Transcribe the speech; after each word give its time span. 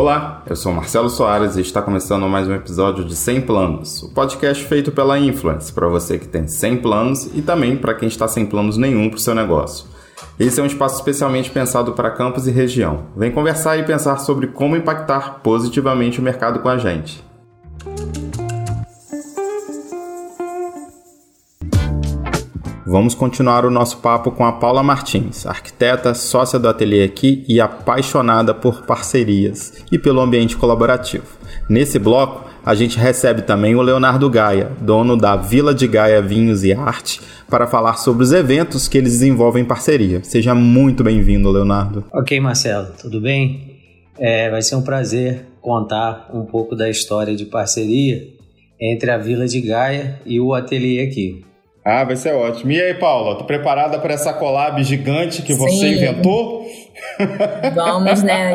Olá, 0.00 0.42
eu 0.48 0.56
sou 0.56 0.72
Marcelo 0.72 1.10
Soares 1.10 1.56
e 1.56 1.60
está 1.60 1.82
começando 1.82 2.26
mais 2.26 2.48
um 2.48 2.54
episódio 2.54 3.04
de 3.04 3.14
100 3.14 3.42
Planos, 3.42 4.02
o 4.02 4.08
podcast 4.08 4.64
feito 4.64 4.90
pela 4.90 5.18
Influence, 5.18 5.70
para 5.70 5.88
você 5.88 6.18
que 6.18 6.26
tem 6.26 6.48
100 6.48 6.78
planos 6.78 7.30
e 7.34 7.42
também 7.42 7.76
para 7.76 7.92
quem 7.92 8.08
está 8.08 8.26
sem 8.26 8.46
planos 8.46 8.78
nenhum 8.78 9.10
para 9.10 9.18
o 9.18 9.20
seu 9.20 9.34
negócio. 9.34 9.86
Esse 10.38 10.58
é 10.58 10.62
um 10.62 10.66
espaço 10.66 10.96
especialmente 10.96 11.50
pensado 11.50 11.92
para 11.92 12.10
campus 12.12 12.46
e 12.46 12.50
região. 12.50 13.08
Vem 13.14 13.30
conversar 13.30 13.76
e 13.76 13.82
pensar 13.82 14.16
sobre 14.20 14.46
como 14.46 14.74
impactar 14.74 15.40
positivamente 15.42 16.18
o 16.18 16.22
mercado 16.22 16.60
com 16.60 16.70
a 16.70 16.78
gente. 16.78 17.22
Vamos 22.90 23.14
continuar 23.14 23.64
o 23.64 23.70
nosso 23.70 23.98
papo 23.98 24.32
com 24.32 24.44
a 24.44 24.50
Paula 24.50 24.82
Martins, 24.82 25.46
arquiteta, 25.46 26.12
sócia 26.12 26.58
do 26.58 26.66
ateliê 26.68 27.04
aqui 27.04 27.44
e 27.46 27.60
apaixonada 27.60 28.52
por 28.52 28.84
parcerias 28.84 29.84
e 29.92 29.96
pelo 29.96 30.20
ambiente 30.20 30.56
colaborativo. 30.56 31.38
Nesse 31.68 32.00
bloco, 32.00 32.50
a 32.66 32.74
gente 32.74 32.98
recebe 32.98 33.42
também 33.42 33.76
o 33.76 33.80
Leonardo 33.80 34.28
Gaia, 34.28 34.72
dono 34.80 35.16
da 35.16 35.36
Vila 35.36 35.72
de 35.72 35.86
Gaia 35.86 36.20
Vinhos 36.20 36.64
e 36.64 36.72
Arte, 36.72 37.20
para 37.48 37.68
falar 37.68 37.96
sobre 37.96 38.24
os 38.24 38.32
eventos 38.32 38.88
que 38.88 38.98
eles 38.98 39.12
desenvolvem 39.12 39.62
em 39.62 39.68
parceria. 39.68 40.24
Seja 40.24 40.52
muito 40.52 41.04
bem-vindo, 41.04 41.48
Leonardo. 41.48 42.04
Ok, 42.12 42.40
Marcelo, 42.40 42.88
tudo 43.00 43.20
bem? 43.20 43.78
É, 44.18 44.50
vai 44.50 44.62
ser 44.62 44.74
um 44.74 44.82
prazer 44.82 45.46
contar 45.60 46.28
um 46.34 46.44
pouco 46.44 46.74
da 46.74 46.90
história 46.90 47.36
de 47.36 47.44
parceria 47.44 48.20
entre 48.80 49.12
a 49.12 49.16
Vila 49.16 49.46
de 49.46 49.60
Gaia 49.60 50.20
e 50.26 50.40
o 50.40 50.52
ateliê 50.52 51.06
aqui. 51.06 51.48
Ah, 51.84 52.04
vai 52.04 52.16
ser 52.16 52.34
ótimo. 52.34 52.72
E 52.72 52.80
aí, 52.80 52.94
Paula, 52.94 53.38
tá 53.38 53.44
preparada 53.44 53.98
para 53.98 54.12
essa 54.12 54.32
collab 54.34 54.82
gigante 54.84 55.42
que 55.42 55.54
você 55.54 55.78
Sim. 55.78 55.94
inventou? 55.94 56.66
Vamos, 57.74 58.22
né, 58.22 58.52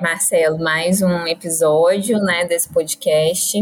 Marcelo, 0.00 0.58
mais 0.58 1.02
um 1.02 1.26
episódio, 1.26 2.18
né, 2.18 2.46
desse 2.46 2.72
podcast 2.72 3.58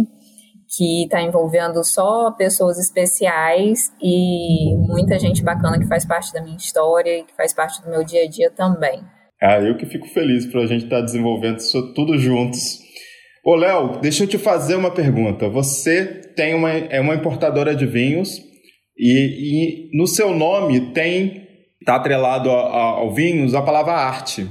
que 0.77 1.03
está 1.03 1.21
envolvendo 1.21 1.83
só 1.83 2.31
pessoas 2.31 2.79
especiais 2.79 3.93
e 4.01 4.77
muita 4.77 5.19
gente 5.19 5.43
bacana 5.43 5.81
que 5.81 5.89
faz 5.89 6.07
parte 6.07 6.33
da 6.33 6.41
minha 6.41 6.57
história 6.57 7.19
e 7.19 7.25
que 7.25 7.35
faz 7.37 7.53
parte 7.53 7.83
do 7.83 7.91
meu 7.91 8.05
dia 8.05 8.23
a 8.23 8.29
dia 8.29 8.53
também. 8.53 9.01
Ah, 9.43 9.59
eu 9.59 9.77
que 9.77 9.87
fico 9.87 10.07
feliz 10.07 10.47
para 10.47 10.61
a 10.61 10.67
gente 10.67 10.85
estar 10.85 10.99
tá 10.99 11.03
desenvolvendo 11.03 11.59
isso 11.59 11.93
tudo 11.95 12.17
juntos. 12.17 12.79
Ô, 13.45 13.57
Léo, 13.57 13.99
deixa 14.01 14.23
eu 14.23 14.29
te 14.29 14.39
fazer 14.39 14.77
uma 14.77 14.93
pergunta. 14.93 15.49
Você 15.49 16.05
tem 16.37 16.55
uma, 16.55 16.71
é 16.71 17.01
uma 17.01 17.17
importadora 17.17 17.75
de 17.75 17.87
vinhos 17.87 18.50
e, 19.01 19.89
e 19.93 19.97
no 19.97 20.07
seu 20.07 20.35
nome 20.35 20.93
tem, 20.93 21.49
está 21.81 21.97
atrelado 21.97 22.51
a, 22.51 22.61
a, 22.61 22.83
ao 22.99 23.15
vinhos, 23.15 23.55
a 23.55 23.63
palavra 23.63 23.95
arte, 23.95 24.47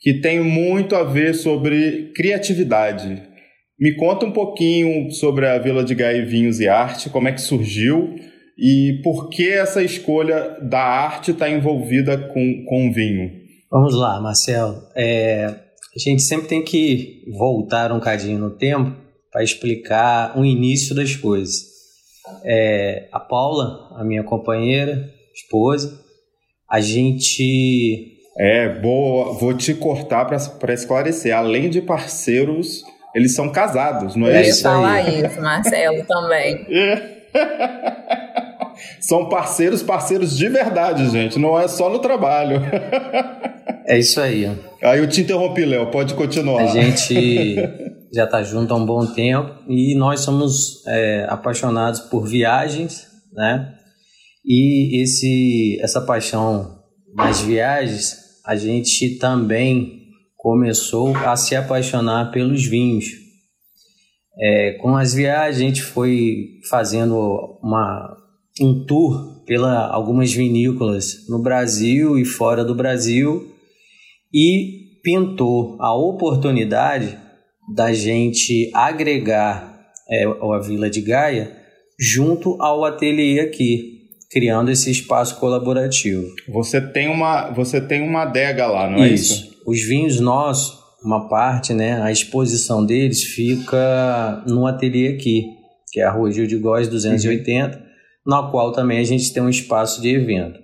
que 0.00 0.14
tem 0.14 0.38
muito 0.38 0.94
a 0.94 1.02
ver 1.02 1.34
sobre 1.34 2.12
criatividade. 2.14 3.20
Me 3.76 3.96
conta 3.96 4.24
um 4.24 4.30
pouquinho 4.30 5.10
sobre 5.10 5.48
a 5.48 5.58
Vila 5.58 5.82
de 5.82 5.96
Gaia 5.96 6.24
Vinhos 6.24 6.60
e 6.60 6.68
Arte, 6.68 7.10
como 7.10 7.26
é 7.26 7.32
que 7.32 7.40
surgiu 7.40 8.14
e 8.56 9.00
por 9.02 9.28
que 9.28 9.50
essa 9.50 9.82
escolha 9.82 10.56
da 10.62 10.80
arte 10.80 11.32
está 11.32 11.50
envolvida 11.50 12.16
com, 12.16 12.64
com 12.66 12.88
o 12.88 12.92
vinho. 12.92 13.30
Vamos 13.70 13.96
lá, 13.96 14.20
Marcelo. 14.20 14.80
É, 14.96 15.44
a 15.44 15.98
gente 15.98 16.22
sempre 16.22 16.48
tem 16.48 16.64
que 16.64 17.24
voltar 17.36 17.92
um 17.92 18.00
cadinho 18.00 18.38
no 18.38 18.50
tempo 18.50 18.96
para 19.32 19.42
explicar 19.42 20.38
o 20.38 20.44
início 20.44 20.94
das 20.94 21.14
coisas 21.16 21.67
é, 22.44 23.08
a 23.12 23.20
Paula, 23.20 23.88
a 23.96 24.04
minha 24.04 24.22
companheira, 24.22 25.08
esposa. 25.34 26.00
A 26.68 26.80
gente. 26.80 28.14
É, 28.38 28.68
boa, 28.68 29.32
vou 29.34 29.52
te 29.54 29.74
cortar 29.74 30.26
para 30.26 30.72
esclarecer. 30.72 31.36
Além 31.36 31.68
de 31.68 31.82
parceiros, 31.82 32.84
eles 33.14 33.34
são 33.34 33.50
casados, 33.50 34.14
não 34.14 34.28
é, 34.28 34.44
é 34.44 34.48
isso? 34.48 34.66
Eu 34.66 34.70
ia 34.70 34.76
falar 34.76 35.08
isso, 35.08 35.40
Marcelo 35.40 36.04
também. 36.06 36.66
são 39.00 39.28
parceiros, 39.28 39.82
parceiros 39.82 40.36
de 40.36 40.48
verdade, 40.48 41.08
gente. 41.10 41.38
Não 41.38 41.58
é 41.58 41.66
só 41.66 41.90
no 41.90 41.98
trabalho. 41.98 42.60
É 43.86 43.98
isso 43.98 44.20
aí. 44.20 44.50
Aí 44.82 44.98
eu 44.98 45.08
te 45.08 45.22
interrompi, 45.22 45.64
Léo. 45.64 45.90
Pode 45.90 46.12
continuar. 46.12 46.62
A 46.62 46.66
gente 46.66 47.56
já 48.12 48.24
está 48.24 48.42
junto 48.42 48.72
há 48.72 48.76
um 48.76 48.86
bom 48.86 49.06
tempo 49.06 49.54
e 49.68 49.94
nós 49.94 50.20
somos 50.20 50.86
é, 50.86 51.26
apaixonados 51.28 52.00
por 52.00 52.26
viagens, 52.26 53.06
né? 53.32 53.74
E 54.44 55.02
esse, 55.02 55.78
essa 55.82 56.00
paixão 56.00 56.78
nas 57.14 57.40
viagens, 57.40 58.16
a 58.44 58.56
gente 58.56 59.18
também 59.18 59.98
começou 60.36 61.14
a 61.16 61.36
se 61.36 61.54
apaixonar 61.54 62.30
pelos 62.30 62.64
vinhos. 62.64 63.06
É, 64.40 64.72
com 64.80 64.96
as 64.96 65.12
viagens, 65.12 65.56
a 65.56 65.60
gente 65.60 65.82
foi 65.82 66.60
fazendo 66.70 67.58
uma, 67.62 68.16
um 68.60 68.84
tour 68.86 69.44
pela 69.44 69.88
algumas 69.88 70.32
vinícolas 70.32 71.26
no 71.28 71.42
Brasil 71.42 72.18
e 72.18 72.24
fora 72.24 72.64
do 72.64 72.74
Brasil 72.74 73.52
e 74.32 75.00
pintou 75.02 75.76
a 75.80 75.94
oportunidade 75.94 77.18
da 77.74 77.92
gente 77.92 78.70
agregar 78.74 79.78
é, 80.10 80.24
a 80.24 80.58
Vila 80.58 80.88
de 80.88 81.00
Gaia 81.00 81.56
junto 81.98 82.60
ao 82.62 82.84
ateliê 82.84 83.40
aqui, 83.40 83.98
criando 84.30 84.70
esse 84.70 84.90
espaço 84.90 85.38
colaborativo. 85.38 86.26
Você 86.48 86.80
tem 86.80 87.08
uma, 87.08 87.50
você 87.50 87.80
tem 87.80 88.02
uma 88.02 88.22
adega 88.22 88.66
lá, 88.66 88.88
não 88.88 89.02
é 89.02 89.08
isso? 89.08 89.34
isso? 89.34 89.62
Os 89.66 89.82
vinhos 89.82 90.20
nossos, 90.20 90.78
uma 91.04 91.28
parte, 91.28 91.74
né, 91.74 92.00
a 92.00 92.10
exposição 92.10 92.84
deles 92.84 93.22
fica 93.22 94.42
no 94.46 94.66
ateliê 94.66 95.08
aqui, 95.08 95.44
que 95.90 96.00
é 96.00 96.04
a 96.04 96.10
Rua 96.10 96.30
Gil 96.30 96.46
de 96.46 96.56
Góes 96.56 96.88
280, 96.88 97.76
uhum. 97.76 97.82
na 98.26 98.50
qual 98.50 98.72
também 98.72 98.98
a 98.98 99.04
gente 99.04 99.32
tem 99.32 99.42
um 99.42 99.48
espaço 99.48 100.00
de 100.00 100.14
evento. 100.14 100.60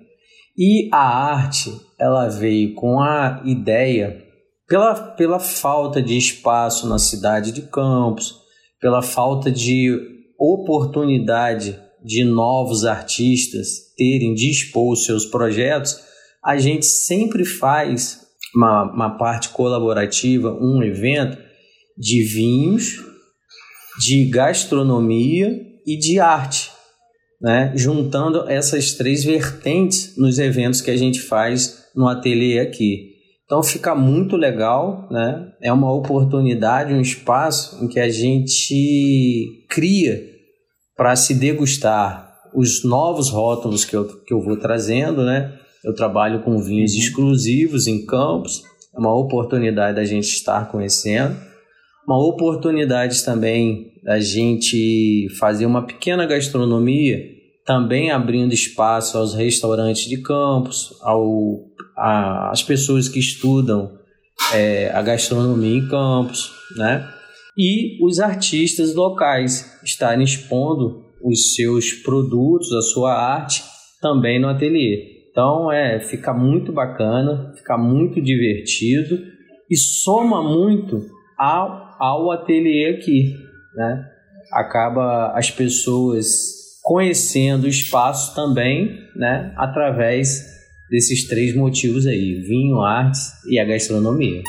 E 0.57 0.89
a 0.93 1.33
arte, 1.33 1.71
ela 1.99 2.29
veio 2.29 2.73
com 2.75 2.99
a 2.99 3.41
ideia 3.45 4.24
pela, 4.67 4.95
pela 4.95 5.39
falta 5.39 6.01
de 6.01 6.17
espaço 6.17 6.87
na 6.87 6.97
cidade 6.97 7.51
de 7.51 7.63
Campos, 7.63 8.35
pela 8.79 9.01
falta 9.01 9.51
de 9.51 9.97
oportunidade 10.37 11.79
de 12.03 12.23
novos 12.23 12.85
artistas 12.85 13.93
terem 13.97 14.33
de 14.33 14.49
expor 14.49 14.95
seus 14.95 15.25
projetos, 15.25 15.99
a 16.43 16.57
gente 16.57 16.85
sempre 16.85 17.43
faz 17.43 18.21
uma, 18.55 18.83
uma 18.91 19.17
parte 19.17 19.49
colaborativa, 19.49 20.53
um 20.61 20.83
evento 20.83 21.37
de 21.97 22.21
vinhos, 22.23 23.03
de 23.99 24.25
gastronomia 24.25 25.59
e 25.85 25.97
de 25.97 26.19
arte, 26.19 26.71
né? 27.41 27.71
juntando 27.75 28.47
essas 28.49 28.93
três 28.93 29.23
vertentes 29.23 30.15
nos 30.17 30.37
eventos 30.37 30.81
que 30.81 30.91
a 30.91 30.97
gente 30.97 31.21
faz 31.21 31.85
no 31.95 32.07
ateliê 32.07 32.59
aqui. 32.59 33.14
Então 33.45 33.61
fica 33.61 33.93
muito 33.93 34.35
legal, 34.35 35.07
né? 35.11 35.51
É 35.61 35.71
uma 35.71 35.93
oportunidade, 35.93 36.93
um 36.93 37.01
espaço 37.01 37.83
em 37.83 37.87
que 37.87 37.99
a 37.99 38.09
gente 38.09 39.65
cria 39.69 40.19
para 40.97 41.15
se 41.15 41.35
degustar 41.35 42.25
os 42.55 42.83
novos 42.83 43.29
rótulos 43.29 43.85
que 43.85 43.95
eu, 43.95 44.05
que 44.23 44.33
eu 44.33 44.41
vou 44.41 44.57
trazendo, 44.57 45.23
né? 45.23 45.53
Eu 45.83 45.93
trabalho 45.93 46.41
com 46.41 46.57
vinhos 46.57 46.93
uhum. 46.93 46.99
exclusivos 46.99 47.85
em 47.85 48.03
campos, 48.05 48.63
é 48.95 48.99
uma 48.99 49.15
oportunidade 49.15 49.97
da 49.97 50.05
gente 50.05 50.29
estar 50.29 50.71
conhecendo, 50.71 51.35
uma 52.07 52.17
oportunidade 52.17 53.23
também 53.23 53.91
da 54.03 54.19
gente 54.19 55.27
fazer 55.39 55.65
uma 55.65 55.85
pequena 55.85 56.25
gastronomia, 56.25 57.34
também 57.65 58.11
abrindo 58.11 58.53
espaço 58.53 59.17
aos 59.17 59.33
restaurantes 59.33 60.07
de 60.07 60.17
campos, 60.21 60.97
ao 61.01 61.65
a, 61.97 62.51
as 62.51 62.61
pessoas 62.61 63.09
que 63.09 63.19
estudam 63.19 63.97
é, 64.53 64.91
a 64.91 65.01
gastronomia 65.01 65.77
em 65.77 65.87
campos, 65.87 66.51
né? 66.77 67.09
E 67.57 68.03
os 68.05 68.19
artistas 68.19 68.93
locais 68.93 69.79
estarem 69.83 70.23
expondo 70.23 71.05
os 71.23 71.55
seus 71.55 71.91
produtos, 71.93 72.71
a 72.73 72.81
sua 72.81 73.13
arte 73.13 73.63
também 74.01 74.39
no 74.39 74.49
ateliê. 74.49 75.25
Então 75.31 75.71
é, 75.71 75.99
fica 75.99 76.33
muito 76.33 76.71
bacana, 76.71 77.53
fica 77.55 77.77
muito 77.77 78.21
divertido 78.21 79.17
e 79.69 79.75
soma 79.75 80.43
muito 80.43 81.01
ao, 81.37 81.95
ao 81.97 82.31
ateliê 82.31 82.89
aqui, 82.89 83.33
né? 83.73 84.05
Acaba 84.51 85.31
as 85.35 85.49
pessoas 85.49 86.64
conhecendo 86.85 87.63
o 87.63 87.67
espaço 87.67 88.35
também, 88.35 88.99
né? 89.15 89.51
Através 89.57 90.45
desses 90.87 91.27
três 91.27 91.55
motivos 91.55 92.05
aí: 92.05 92.35
vinho, 92.47 92.79
artes 92.79 93.21
e 93.49 93.59
a 93.59 93.65
gastronomia. 93.65 94.43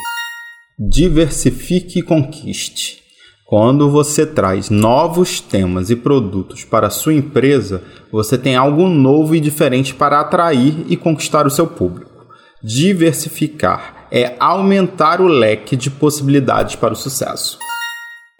Diversifique 0.78 2.00
e 2.00 2.02
conquiste. 2.02 3.02
Quando 3.46 3.88
você 3.88 4.26
traz 4.26 4.68
novos 4.68 5.40
temas 5.40 5.88
e 5.88 5.96
produtos 5.96 6.64
para 6.64 6.88
a 6.88 6.90
sua 6.90 7.14
empresa, 7.14 7.82
você 8.12 8.36
tem 8.36 8.54
algo 8.54 8.86
novo 8.88 9.34
e 9.34 9.40
diferente 9.40 9.94
para 9.94 10.20
atrair 10.20 10.84
e 10.88 10.96
conquistar 10.96 11.46
o 11.46 11.50
seu 11.50 11.66
público. 11.66 12.26
Diversificar 12.62 14.08
é 14.10 14.34
aumentar 14.38 15.20
o 15.20 15.28
leque 15.28 15.76
de 15.76 15.88
possibilidades 15.88 16.74
para 16.74 16.92
o 16.92 16.96
sucesso. 16.96 17.58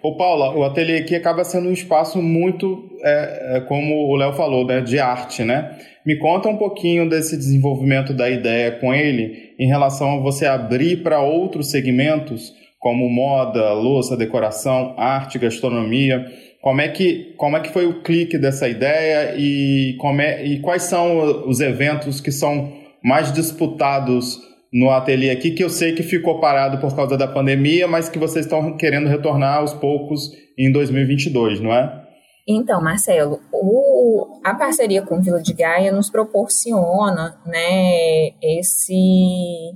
Ô 0.06 0.14
Paula, 0.14 0.56
o 0.56 0.62
ateliê 0.62 0.98
aqui 0.98 1.16
acaba 1.16 1.42
sendo 1.42 1.68
um 1.68 1.72
espaço 1.72 2.22
muito, 2.22 2.96
é, 3.02 3.56
é, 3.56 3.60
como 3.62 4.06
o 4.06 4.14
Léo 4.14 4.34
falou, 4.34 4.64
né, 4.64 4.80
de 4.80 5.00
arte, 5.00 5.42
né? 5.42 5.76
Me 6.06 6.16
conta 6.16 6.48
um 6.48 6.56
pouquinho 6.56 7.08
desse 7.08 7.36
desenvolvimento 7.36 8.14
da 8.14 8.30
ideia 8.30 8.70
com 8.70 8.94
ele 8.94 9.54
em 9.58 9.66
relação 9.66 10.16
a 10.16 10.20
você 10.20 10.46
abrir 10.46 11.02
para 11.02 11.20
outros 11.20 11.72
segmentos, 11.72 12.54
como 12.78 13.10
moda, 13.10 13.72
louça, 13.72 14.16
decoração, 14.16 14.94
arte, 14.96 15.40
gastronomia. 15.40 16.24
Como 16.62 16.80
é 16.80 16.86
que, 16.86 17.34
como 17.36 17.56
é 17.56 17.60
que 17.60 17.72
foi 17.72 17.86
o 17.86 18.00
clique 18.04 18.38
dessa 18.38 18.68
ideia 18.68 19.34
e, 19.36 19.96
como 19.98 20.22
é, 20.22 20.46
e 20.46 20.60
quais 20.60 20.84
são 20.84 21.48
os 21.48 21.58
eventos 21.58 22.20
que 22.20 22.30
são 22.30 22.74
mais 23.02 23.32
disputados 23.32 24.38
no 24.76 24.90
ateliê 24.90 25.30
aqui, 25.30 25.52
que 25.52 25.64
eu 25.64 25.70
sei 25.70 25.94
que 25.94 26.02
ficou 26.02 26.38
parado 26.38 26.76
por 26.78 26.94
causa 26.94 27.16
da 27.16 27.26
pandemia, 27.26 27.88
mas 27.88 28.10
que 28.10 28.18
vocês 28.18 28.44
estão 28.44 28.76
querendo 28.76 29.08
retornar 29.08 29.56
aos 29.56 29.72
poucos 29.72 30.30
em 30.58 30.70
2022, 30.70 31.60
não 31.60 31.72
é? 31.72 32.04
Então, 32.46 32.82
Marcelo, 32.82 33.40
o, 33.50 34.38
a 34.44 34.54
parceria 34.54 35.00
com 35.00 35.20
Vila 35.22 35.40
de 35.40 35.54
Gaia 35.54 35.90
nos 35.90 36.10
proporciona 36.10 37.40
né, 37.46 38.32
esse, 38.42 39.72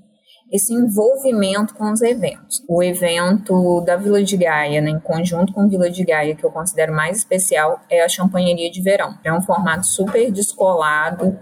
esse 0.52 0.74
envolvimento 0.74 1.74
com 1.74 1.90
os 1.90 2.02
eventos. 2.02 2.62
O 2.68 2.82
evento 2.82 3.80
da 3.80 3.96
Vila 3.96 4.22
de 4.22 4.36
Gaia, 4.36 4.82
né, 4.82 4.90
em 4.90 5.00
conjunto 5.00 5.54
com 5.54 5.66
Vila 5.66 5.90
de 5.90 6.04
Gaia, 6.04 6.36
que 6.36 6.44
eu 6.44 6.50
considero 6.50 6.92
mais 6.92 7.16
especial, 7.16 7.80
é 7.88 8.02
a 8.02 8.08
Champanheria 8.08 8.70
de 8.70 8.82
Verão. 8.82 9.14
É 9.24 9.32
um 9.32 9.40
formato 9.40 9.86
super 9.86 10.30
descolado 10.30 11.38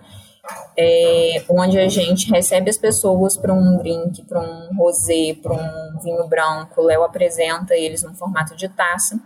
é, 0.77 1.43
onde 1.49 1.79
a 1.79 1.89
gente 1.89 2.31
recebe 2.31 2.71
as 2.71 2.79
pessoas 2.79 3.37
para 3.37 3.53
um 3.53 3.77
drink, 3.79 4.25
para 4.25 4.41
um 4.41 4.77
rosé, 4.77 5.35
para 5.43 5.53
um 5.53 6.01
vinho 6.01 6.27
branco. 6.29 6.81
O 6.81 6.85
Léo 6.85 7.03
apresenta 7.03 7.75
eles 7.75 8.03
no 8.03 8.15
formato 8.15 8.57
de 8.57 8.69
taça. 8.69 9.21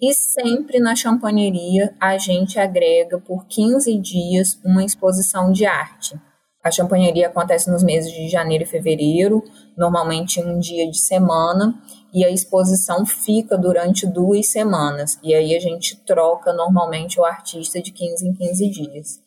E 0.00 0.14
sempre 0.14 0.80
na 0.80 0.96
champanheria 0.96 1.94
a 2.00 2.16
gente 2.18 2.58
agrega 2.58 3.18
por 3.18 3.46
15 3.46 3.98
dias 3.98 4.58
uma 4.64 4.84
exposição 4.84 5.52
de 5.52 5.66
arte. 5.66 6.18
A 6.66 6.70
champanheria 6.72 7.28
acontece 7.28 7.70
nos 7.70 7.84
meses 7.84 8.12
de 8.12 8.28
janeiro 8.28 8.64
e 8.64 8.66
fevereiro, 8.66 9.40
normalmente 9.76 10.40
um 10.40 10.58
dia 10.58 10.90
de 10.90 10.98
semana, 10.98 11.80
e 12.12 12.24
a 12.24 12.28
exposição 12.28 13.06
fica 13.06 13.56
durante 13.56 14.04
duas 14.04 14.48
semanas. 14.48 15.16
E 15.22 15.32
aí 15.32 15.54
a 15.54 15.60
gente 15.60 15.94
troca 16.04 16.52
normalmente 16.52 17.20
o 17.20 17.24
artista 17.24 17.80
de 17.80 17.92
15 17.92 18.26
em 18.26 18.34
15 18.34 18.68
dias. 18.68 19.25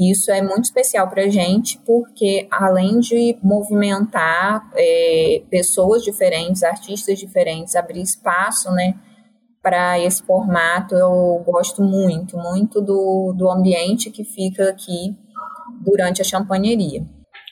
Isso 0.00 0.32
é 0.32 0.40
muito 0.40 0.64
especial 0.64 1.10
para 1.10 1.24
a 1.24 1.28
gente, 1.28 1.78
porque 1.84 2.48
além 2.50 3.00
de 3.00 3.36
movimentar 3.42 4.70
é, 4.74 5.42
pessoas 5.50 6.02
diferentes, 6.02 6.62
artistas 6.62 7.18
diferentes, 7.18 7.76
abrir 7.76 8.00
espaço, 8.00 8.70
né, 8.72 8.94
para 9.62 9.98
esse 10.00 10.22
formato, 10.22 10.94
eu 10.94 11.42
gosto 11.44 11.82
muito, 11.82 12.38
muito 12.38 12.80
do, 12.80 13.34
do 13.36 13.50
ambiente 13.50 14.10
que 14.10 14.24
fica 14.24 14.70
aqui 14.70 15.14
durante 15.84 16.22
a 16.22 16.24
champanheria. 16.24 17.02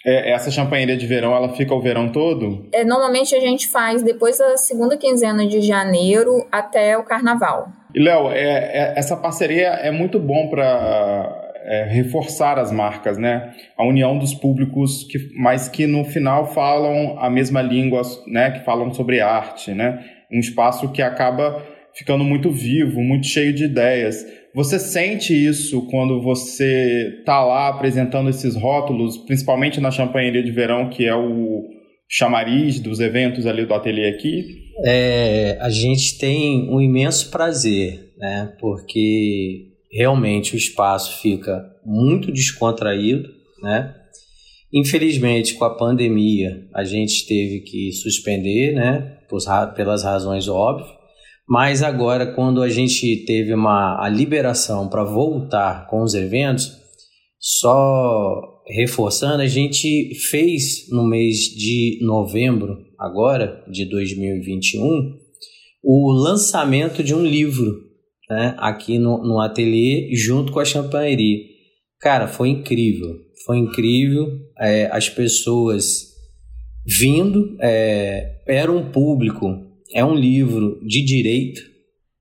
É, 0.07 0.33
essa 0.33 0.51
champanheria 0.51 0.97
de 0.97 1.07
verão, 1.07 1.35
ela 1.35 1.51
fica 1.51 1.75
o 1.75 1.83
verão 1.83 2.11
todo? 2.11 2.67
É, 2.73 2.83
normalmente 2.83 3.35
a 3.35 3.41
gente 3.41 3.69
faz 3.69 4.03
depois 4.03 4.39
da 4.39 4.57
segunda 4.57 4.97
quinzena 4.97 5.47
de 5.47 5.61
janeiro 5.61 6.47
até 6.51 6.97
o 6.97 7.05
carnaval. 7.05 7.69
E, 7.95 8.03
Léo, 8.03 8.31
é, 8.31 8.39
é, 8.39 8.95
essa 8.97 9.17
parceria 9.17 9.69
é 9.69 9.91
muito 9.91 10.19
bom 10.19 10.49
para 10.49 11.48
é, 11.69 11.85
reforçar 11.85 12.59
as 12.59 12.73
marcas, 12.73 13.19
né? 13.19 13.53
A 13.77 13.85
união 13.85 14.19
dos 14.19 14.33
públicos, 14.33 15.05
que, 15.05 15.19
mas 15.37 15.69
que 15.69 15.87
no 15.87 16.03
final 16.03 16.53
falam 16.55 17.19
a 17.19 17.29
mesma 17.29 17.61
língua, 17.61 18.01
né? 18.27 18.51
Que 18.53 18.65
falam 18.65 18.93
sobre 18.95 19.21
arte, 19.21 19.73
né? 19.73 20.03
Um 20.33 20.41
espaço 20.41 20.91
que 20.91 21.03
acaba 21.03 21.63
ficando 21.95 22.25
muito 22.25 22.51
vivo, 22.51 23.01
muito 23.03 23.27
cheio 23.27 23.53
de 23.53 23.65
ideias. 23.65 24.25
Você 24.55 24.79
sente 24.79 25.35
isso 25.35 25.87
quando 25.91 26.23
você 26.23 27.19
está 27.19 27.45
lá 27.45 27.69
apresentando 27.69 28.31
esses 28.31 28.57
rótulos, 28.57 29.19
principalmente 29.19 29.79
na 29.79 29.91
champanheria 29.91 30.43
de 30.43 30.51
verão, 30.51 30.89
que 30.89 31.07
é 31.07 31.15
o 31.15 31.69
chamariz 32.09 32.81
dos 32.81 32.99
eventos 32.99 33.47
ali 33.47 33.67
do 33.67 33.75
ateliê 33.75 34.09
aqui? 34.09 34.69
É, 34.87 35.59
a 35.61 35.69
gente 35.69 36.17
tem 36.19 36.71
um 36.71 36.81
imenso 36.81 37.31
prazer, 37.31 38.13
né? 38.17 38.55
Porque 38.59 39.68
realmente 39.91 40.55
o 40.55 40.57
espaço 40.57 41.21
fica 41.21 41.65
muito 41.85 42.31
descontraído, 42.31 43.29
né? 43.63 43.95
Infelizmente, 44.73 45.55
com 45.55 45.65
a 45.65 45.75
pandemia, 45.75 46.67
a 46.75 46.85
gente 46.85 47.27
teve 47.27 47.61
que 47.61 47.93
suspender, 47.93 48.75
né? 48.75 49.19
Pelas 49.75 50.03
razões 50.03 50.47
óbvias. 50.47 50.89
Mas 51.49 51.83
agora, 51.83 52.35
quando 52.35 52.63
a 52.63 52.69
gente 52.69 53.25
teve 53.25 53.55
uma, 53.55 54.05
a 54.05 54.09
liberação 54.09 54.89
para 54.89 55.05
voltar 55.05 55.87
com 55.87 56.03
os 56.03 56.13
eventos, 56.13 56.71
só 57.41 58.63
reforçando, 58.69 59.41
a 59.41 59.47
gente 59.47 60.15
fez 60.31 60.91
no 60.91 61.07
mês 61.07 61.37
de 61.57 61.99
novembro, 62.03 62.77
agora, 62.99 63.65
de 63.67 63.87
2021, 63.87 65.17
o 65.83 66.13
lançamento 66.13 67.03
de 67.03 67.15
um 67.15 67.25
livro 67.25 67.88
né, 68.29 68.55
aqui 68.59 68.99
no, 68.99 69.19
no 69.19 69.41
ateliê 69.41 70.15
junto 70.15 70.53
com 70.53 70.61
a 70.61 70.65
champanheria. 70.65 71.45
Cara, 72.01 72.29
foi 72.29 72.51
incrível, 72.51 73.17
foi 73.45 73.59
incrível. 73.59 74.29
É, 74.59 74.89
as 74.93 75.09
pessoas 75.09 76.09
vindo, 76.87 77.57
é, 77.61 78.41
era 78.47 78.71
um 78.73 78.91
público, 78.91 79.47
é 79.93 80.05
um 80.05 80.15
livro 80.15 80.81
de 80.87 81.05
direito, 81.05 81.61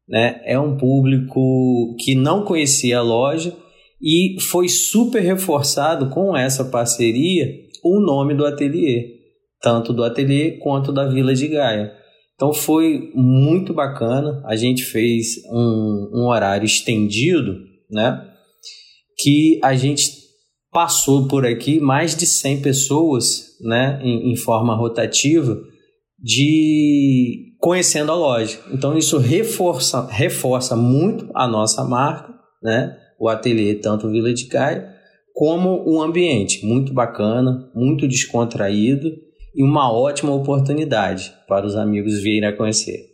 né? 0.08 0.42
É 0.46 0.60
um 0.60 0.78
público 0.78 1.96
que 2.00 2.16
não 2.16 2.44
conhecia 2.44 3.00
a 3.00 3.02
loja 3.02 3.56
e 4.02 4.38
foi 4.40 4.70
super 4.70 5.22
reforçado 5.22 6.10
com 6.10 6.36
essa 6.36 6.66
parceria 6.66 7.68
o 7.84 8.00
nome 8.00 8.34
do 8.34 8.46
ateliê, 8.46 9.18
tanto 9.62 9.94
do 9.94 10.04
ateliê 10.04 10.52
quanto 10.58 10.92
da 10.92 11.08
Vila 11.08 11.34
de 11.34 11.48
Gaia. 11.48 11.92
Então 12.38 12.54
foi 12.54 13.12
muito 13.16 13.74
bacana. 13.74 14.44
A 14.46 14.56
gente 14.56 14.86
fez 14.86 15.44
um, 15.52 16.12
um 16.14 16.28
horário 16.28 16.66
estendido, 16.66 17.56
né? 17.90 18.24
Que 19.18 19.60
a 19.64 19.76
gente 19.76 20.12
passou 20.72 21.28
por 21.28 21.48
aqui 21.48 21.80
mais 21.80 22.16
de 22.16 22.28
100 22.28 22.62
pessoas, 22.62 23.58
né? 23.60 24.00
Em, 24.04 24.32
em 24.32 24.36
forma 24.36 24.76
rotativa, 24.76 25.60
de 26.20 27.56
conhecendo 27.60 28.12
a 28.12 28.16
loja. 28.16 28.60
Então 28.72 28.96
isso 28.96 29.18
reforça, 29.18 30.06
reforça 30.06 30.76
muito 30.76 31.28
a 31.34 31.48
nossa 31.48 31.84
marca, 31.84 32.32
né? 32.62 32.96
O 33.20 33.28
ateliê, 33.28 33.74
tanto 33.74 34.12
Vila 34.12 34.32
de 34.32 34.46
Caia, 34.46 34.94
como 35.34 35.84
o 35.90 36.00
ambiente. 36.04 36.64
Muito 36.64 36.94
bacana, 36.94 37.68
muito 37.74 38.08
descontraído 38.08 39.26
e 39.58 39.64
uma 39.64 39.92
ótima 39.92 40.32
oportunidade 40.34 41.34
para 41.48 41.66
os 41.66 41.76
amigos 41.76 42.22
virem 42.22 42.48
a 42.48 42.56
conhecer. 42.56 43.08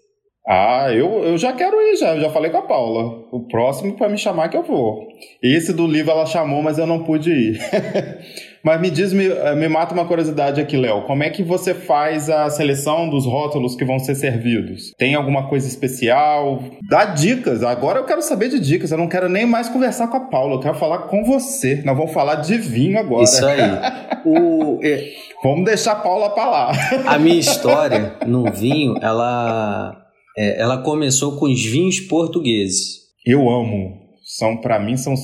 Ah, 0.45 0.87
eu, 0.91 1.23
eu 1.23 1.37
já 1.37 1.53
quero 1.53 1.81
ir, 1.81 1.95
já. 1.95 2.15
Eu 2.15 2.21
já 2.21 2.29
falei 2.29 2.51
com 2.51 2.57
a 2.57 2.63
Paula. 2.63 3.25
O 3.31 3.47
próximo 3.47 3.95
para 3.95 4.09
me 4.09 4.17
chamar 4.17 4.49
que 4.49 4.57
eu 4.57 4.63
vou. 4.63 5.07
Esse 5.41 5.71
do 5.71 5.87
livro 5.87 6.11
ela 6.11 6.25
chamou, 6.25 6.61
mas 6.61 6.77
eu 6.77 6.85
não 6.85 7.05
pude 7.05 7.31
ir. 7.31 7.59
mas 8.63 8.79
me 8.79 8.89
diz, 8.89 9.13
me, 9.13 9.27
me 9.55 9.67
mata 9.67 9.93
uma 9.93 10.05
curiosidade 10.05 10.61
aqui, 10.61 10.77
Léo. 10.77 11.03
Como 11.03 11.23
é 11.23 11.29
que 11.29 11.43
você 11.43 11.73
faz 11.73 12.29
a 12.29 12.49
seleção 12.49 13.09
dos 13.09 13.25
rótulos 13.25 13.75
que 13.75 13.85
vão 13.85 13.99
ser 13.99 14.15
servidos? 14.15 14.93
Tem 14.97 15.15
alguma 15.15 15.47
coisa 15.49 15.67
especial? 15.67 16.63
Dá 16.87 17.05
dicas. 17.05 17.63
Agora 17.63 17.99
eu 17.99 18.05
quero 18.05 18.21
saber 18.21 18.49
de 18.49 18.59
dicas. 18.59 18.91
Eu 18.91 18.97
não 18.97 19.07
quero 19.07 19.27
nem 19.27 19.45
mais 19.45 19.69
conversar 19.69 20.07
com 20.07 20.17
a 20.17 20.21
Paula. 20.21 20.55
Eu 20.55 20.59
quero 20.59 20.75
falar 20.75 20.99
com 21.09 21.23
você. 21.23 21.81
Nós 21.83 21.97
vamos 21.97 22.13
falar 22.13 22.35
de 22.35 22.57
vinho 22.57 22.97
agora. 22.99 23.23
Isso 23.23 23.45
aí. 23.45 23.59
o, 24.25 24.79
é, 24.81 25.11
Vamos 25.43 25.65
deixar 25.65 25.91
a 25.91 25.95
Paula 25.95 26.29
para 26.29 26.49
lá. 26.49 26.71
A 27.05 27.19
minha 27.19 27.35
história 27.37 28.15
no 28.25 28.49
vinho, 28.49 28.95
ela, 29.01 29.93
é, 30.37 30.61
ela 30.61 30.77
começou 30.77 31.37
com 31.37 31.47
os 31.47 31.61
vinhos 31.65 31.99
portugueses. 31.99 33.01
Eu 33.25 33.49
amo. 33.49 34.01
São 34.23 34.55
para 34.55 34.79
mim 34.79 34.95
são, 34.95 35.15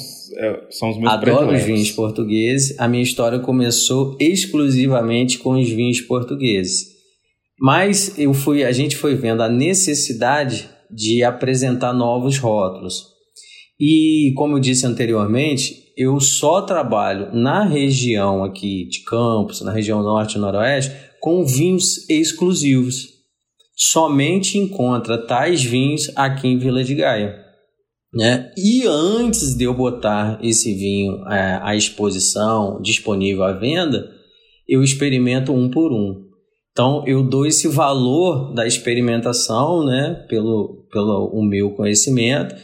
são 0.69 0.89
os 0.89 0.97
meus 0.97 1.11
Adoro 1.11 1.53
os 1.53 1.63
vinhos 1.63 1.91
portugueses. 1.91 2.79
A 2.79 2.87
minha 2.87 3.03
história 3.03 3.39
começou 3.39 4.15
exclusivamente 4.19 5.37
com 5.37 5.59
os 5.59 5.69
vinhos 5.69 6.01
portugueses. 6.01 6.99
Mas 7.59 8.17
eu 8.17 8.33
fui, 8.33 8.63
a 8.63 8.71
gente 8.71 8.95
foi 8.95 9.15
vendo 9.15 9.43
a 9.43 9.49
necessidade 9.49 10.69
de 10.89 11.23
apresentar 11.23 11.93
novos 11.93 12.37
rótulos. 12.37 13.03
E 13.79 14.33
como 14.35 14.55
eu 14.55 14.59
disse 14.59 14.85
anteriormente, 14.85 15.89
eu 15.97 16.19
só 16.19 16.61
trabalho 16.61 17.33
na 17.33 17.63
região 17.65 18.43
aqui 18.43 18.85
de 18.87 19.03
Campos, 19.03 19.61
na 19.61 19.71
região 19.71 20.01
norte 20.01 20.35
e 20.35 20.39
noroeste, 20.39 20.95
com 21.19 21.45
vinhos 21.45 22.09
exclusivos. 22.09 23.07
Somente 23.75 24.57
encontra 24.57 25.17
tais 25.17 25.63
vinhos 25.63 26.11
aqui 26.15 26.47
em 26.47 26.57
Vila 26.57 26.83
de 26.83 26.95
Gaia. 26.95 27.48
Né? 28.13 28.51
E 28.57 28.85
antes 28.87 29.55
de 29.55 29.65
eu 29.65 29.73
botar 29.73 30.39
esse 30.41 30.73
vinho 30.73 31.23
é, 31.27 31.59
à 31.61 31.75
exposição, 31.75 32.81
disponível 32.81 33.43
à 33.43 33.53
venda, 33.53 34.09
eu 34.67 34.83
experimento 34.83 35.51
um 35.51 35.69
por 35.69 35.91
um. 35.91 36.29
Então, 36.71 37.03
eu 37.05 37.23
dou 37.23 37.45
esse 37.45 37.67
valor 37.67 38.53
da 38.53 38.65
experimentação, 38.65 39.83
né, 39.85 40.25
pelo, 40.29 40.87
pelo 40.91 41.29
o 41.33 41.43
meu 41.43 41.71
conhecimento, 41.71 42.55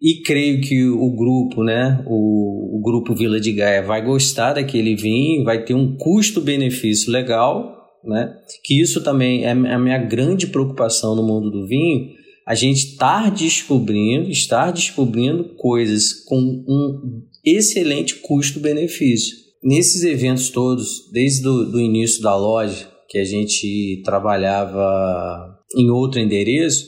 e 0.00 0.22
creio 0.22 0.60
que 0.60 0.88
o 0.88 1.14
grupo, 1.14 1.62
né, 1.62 2.02
o, 2.06 2.78
o 2.78 2.82
grupo 2.82 3.14
Vila 3.14 3.40
de 3.40 3.52
Gaia 3.52 3.82
vai 3.82 4.02
gostar 4.04 4.54
daquele 4.54 4.94
vinho, 4.94 5.44
vai 5.44 5.64
ter 5.64 5.74
um 5.74 5.96
custo-benefício 5.96 7.12
legal, 7.12 7.76
né, 8.04 8.32
que 8.64 8.80
isso 8.80 9.02
também 9.02 9.44
é 9.44 9.50
a 9.50 9.78
minha 9.78 9.98
grande 9.98 10.46
preocupação 10.46 11.14
no 11.16 11.22
mundo 11.22 11.50
do 11.50 11.66
vinho, 11.66 12.10
a 12.48 12.54
gente 12.54 12.92
estar 12.92 13.30
descobrindo, 13.30 14.30
estar 14.30 14.70
descobrindo 14.70 15.54
coisas 15.56 16.14
com 16.24 16.38
um 16.66 17.22
excelente 17.44 18.14
custo-benefício. 18.14 19.36
Nesses 19.62 20.02
eventos 20.02 20.48
todos, 20.48 21.10
desde 21.12 21.46
o 21.46 21.64
do 21.64 21.78
início 21.78 22.22
da 22.22 22.34
loja, 22.34 22.88
que 23.06 23.18
a 23.18 23.24
gente 23.24 24.00
trabalhava 24.02 25.58
em 25.76 25.90
outro 25.90 26.18
endereço, 26.20 26.86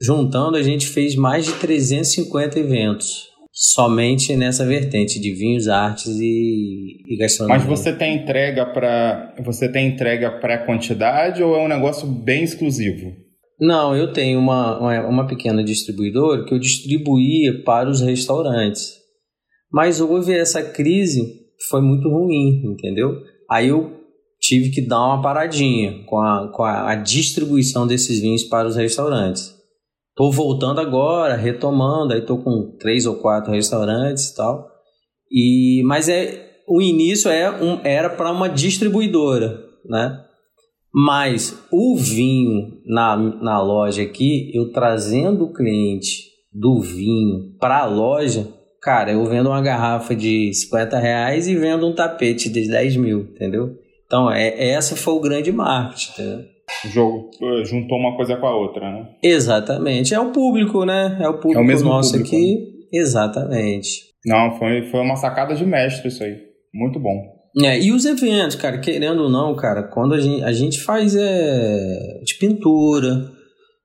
juntando 0.00 0.56
a 0.56 0.62
gente 0.62 0.86
fez 0.86 1.16
mais 1.16 1.46
de 1.46 1.52
350 1.54 2.60
eventos 2.60 3.32
somente 3.52 4.36
nessa 4.36 4.64
vertente 4.64 5.20
de 5.20 5.32
vinhos, 5.34 5.66
artes 5.66 6.06
e, 6.06 7.02
e 7.06 7.16
gastronomia. 7.16 7.58
Mas 7.58 7.68
você 7.68 7.92
tem 7.92 8.18
entrega 8.18 8.66
para 8.66 9.34
você 9.44 9.68
tem 9.68 9.88
entrega 9.88 10.30
para 10.30 10.64
quantidade 10.64 11.42
ou 11.42 11.56
é 11.56 11.58
um 11.58 11.68
negócio 11.68 12.06
bem 12.06 12.44
exclusivo? 12.44 13.21
Não, 13.64 13.94
eu 13.94 14.12
tenho 14.12 14.40
uma, 14.40 15.06
uma, 15.06 15.24
pequena 15.24 15.62
distribuidora 15.62 16.44
que 16.44 16.52
eu 16.52 16.58
distribuía 16.58 17.62
para 17.62 17.88
os 17.88 18.00
restaurantes. 18.00 18.94
Mas 19.70 20.00
houve 20.00 20.32
essa 20.36 20.60
crise 20.60 21.40
foi 21.70 21.80
muito 21.80 22.08
ruim, 22.08 22.60
entendeu? 22.64 23.22
Aí 23.48 23.68
eu 23.68 24.00
tive 24.40 24.70
que 24.70 24.80
dar 24.80 25.04
uma 25.04 25.22
paradinha 25.22 26.02
com 26.06 26.18
a, 26.18 26.50
com 26.52 26.64
a, 26.64 26.90
a 26.90 26.94
distribuição 26.96 27.86
desses 27.86 28.18
vinhos 28.18 28.42
para 28.42 28.66
os 28.66 28.74
restaurantes. 28.74 29.54
Estou 30.08 30.32
voltando 30.32 30.80
agora, 30.80 31.36
retomando, 31.36 32.14
aí 32.14 32.18
estou 32.18 32.38
com 32.38 32.76
três 32.80 33.06
ou 33.06 33.14
quatro 33.14 33.52
restaurantes 33.52 34.30
e 34.30 34.34
tal. 34.34 34.68
E, 35.30 35.82
mas 35.86 36.08
é, 36.08 36.50
o 36.66 36.82
início 36.82 37.30
é 37.30 37.48
um, 37.48 37.78
era 37.84 38.10
para 38.10 38.32
uma 38.32 38.48
distribuidora, 38.48 39.56
né? 39.88 40.31
Mas 40.94 41.66
o 41.70 41.96
vinho 41.96 42.80
na, 42.84 43.16
na 43.16 43.62
loja 43.62 44.02
aqui, 44.02 44.50
eu 44.54 44.70
trazendo 44.72 45.44
o 45.44 45.52
cliente 45.52 46.30
do 46.52 46.80
vinho 46.80 47.56
para 47.58 47.78
a 47.78 47.86
loja, 47.86 48.46
cara, 48.80 49.12
eu 49.12 49.24
vendo 49.24 49.48
uma 49.48 49.62
garrafa 49.62 50.14
de 50.14 50.52
50 50.52 50.98
reais 50.98 51.48
e 51.48 51.56
vendo 51.56 51.88
um 51.88 51.94
tapete 51.94 52.50
de 52.50 52.68
10 52.68 52.96
mil, 52.96 53.20
entendeu? 53.20 53.78
Então, 54.04 54.30
é, 54.30 54.72
essa 54.72 54.94
foi 54.94 55.14
o 55.14 55.20
grande 55.20 55.50
marketing, 55.50 56.12
entendeu? 56.12 56.52
O 56.84 56.88
jogo 56.88 57.30
eh, 57.42 57.64
juntou 57.64 57.98
uma 57.98 58.16
coisa 58.16 58.36
com 58.36 58.46
a 58.46 58.54
outra, 58.54 58.90
né? 58.90 59.08
Exatamente. 59.22 60.14
É 60.14 60.20
o 60.20 60.32
público, 60.32 60.84
né? 60.84 61.18
É 61.20 61.28
o 61.28 61.34
público 61.34 61.60
é 61.60 61.62
o 61.62 61.66
mesmo 61.66 61.88
nosso 61.88 62.12
público, 62.12 62.34
aqui. 62.34 62.54
Né? 62.54 63.00
Exatamente. 63.00 64.12
Não, 64.24 64.52
foi, 64.58 64.82
foi 64.84 65.00
uma 65.00 65.16
sacada 65.16 65.54
de 65.54 65.64
mestre 65.64 66.08
isso 66.08 66.22
aí. 66.22 66.38
Muito 66.72 67.00
bom. 67.00 67.41
É, 67.60 67.78
e 67.78 67.92
os 67.92 68.04
eventos, 68.04 68.56
cara, 68.56 68.78
querendo 68.78 69.24
ou 69.24 69.28
não, 69.28 69.54
cara, 69.54 69.82
quando 69.82 70.14
a 70.14 70.20
gente, 70.20 70.42
a 70.42 70.52
gente 70.52 70.80
faz 70.80 71.14
é, 71.14 72.20
de 72.24 72.34
pintura, 72.36 73.30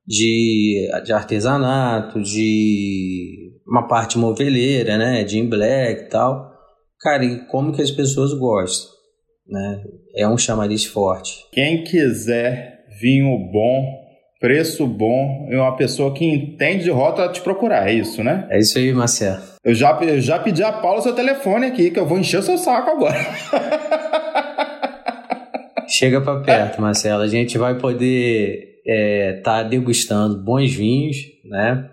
de, 0.08 0.90
de 1.04 1.12
artesanato, 1.12 2.22
de 2.22 3.52
uma 3.68 3.88
parte 3.88 4.18
moveleira, 4.18 4.98
né, 4.98 5.24
de 5.26 5.38
in 5.38 5.50
black 5.50 6.04
e 6.04 6.10
tal, 6.10 6.50
cara, 7.02 7.26
e 7.26 7.46
como 7.48 7.74
que 7.74 7.82
as 7.82 7.92
pessoas 7.92 8.34
gostam, 8.34 8.90
né? 9.46 9.84
É 10.16 10.28
um 10.28 10.38
chamariz 10.38 10.86
forte. 10.86 11.46
Quem 11.52 11.84
quiser 11.84 12.86
vinho 13.02 13.38
bom, 13.52 14.07
preço 14.40 14.86
bom 14.86 15.48
e 15.50 15.56
uma 15.56 15.76
pessoa 15.76 16.14
que 16.14 16.24
entende 16.26 16.84
de 16.84 16.92
rota 16.92 17.28
te 17.30 17.42
procurar, 17.42 17.90
é 17.90 17.94
isso, 17.94 18.24
né? 18.24 18.48
É 18.50 18.60
isso 18.60 18.78
aí, 18.78 18.94
Marcelo. 18.94 19.42
Eu 19.64 19.74
já, 19.74 19.98
eu 20.02 20.22
já 20.22 20.40
pedi 20.40 20.64
a 20.64 20.72
Paula 20.72 21.02
seu 21.02 21.14
telefone 21.14 21.66
aqui, 21.66 21.92
que 21.92 22.00
eu 22.00 22.06
vou 22.06 22.20
encher 22.20 22.40
o 22.40 22.44
seu 22.44 22.58
saco 22.58 22.92
agora. 22.92 23.18
Chega 25.90 26.22
para 26.22 26.42
perto, 26.42 26.82
Marcelo. 26.82 27.24
A 27.24 27.28
gente 27.28 27.58
vai 27.58 27.78
poder 27.78 28.82
estar 28.86 28.88
é, 28.88 29.34
tá 29.42 29.64
degustando 29.64 30.44
bons 30.44 30.74
vinhos, 30.74 31.18
né? 31.46 31.90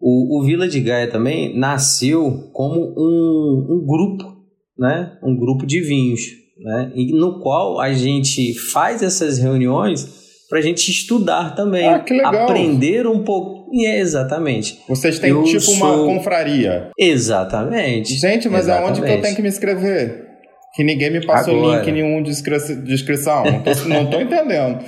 O, 0.00 0.38
o 0.38 0.44
Vila 0.44 0.68
de 0.68 0.80
Gaia 0.80 1.10
também 1.10 1.56
nasceu 1.56 2.50
como 2.52 2.94
um, 2.96 3.66
um 3.70 3.86
grupo, 3.86 4.36
né? 4.78 5.16
Um 5.22 5.36
grupo 5.36 5.64
de 5.66 5.80
vinhos, 5.80 6.20
né? 6.58 6.92
E 6.94 7.12
no 7.12 7.40
qual 7.40 7.80
a 7.80 7.92
gente 7.92 8.52
faz 8.70 9.02
essas 9.02 9.38
reuniões 9.38 10.23
para 10.54 10.60
a 10.60 10.62
gente 10.62 10.88
estudar 10.88 11.56
também, 11.56 11.88
ah, 11.88 11.98
que 11.98 12.14
legal. 12.14 12.44
aprender 12.44 13.08
um 13.08 13.24
pouco 13.24 13.68
é, 13.74 13.98
exatamente. 13.98 14.80
Vocês 14.88 15.18
têm 15.18 15.30
eu 15.30 15.42
tipo 15.42 15.60
sou... 15.62 15.74
uma 15.74 16.14
confraria. 16.14 16.92
Exatamente. 16.96 18.14
Gente, 18.14 18.48
mas 18.48 18.66
Exatamente. 18.66 18.86
aonde 18.86 19.02
que 19.02 19.18
eu 19.18 19.20
tenho 19.20 19.34
que 19.34 19.42
me 19.42 19.48
inscrever? 19.48 20.28
Que 20.76 20.84
ninguém 20.84 21.10
me 21.10 21.26
passou 21.26 21.56
Agora. 21.56 21.80
link 21.80 21.90
nenhum 21.90 22.22
de 22.22 22.30
inscrição. 22.30 23.42
Não 23.44 23.62
tô, 23.62 23.70
não 23.88 24.10
tô 24.10 24.20
entendendo. 24.20 24.78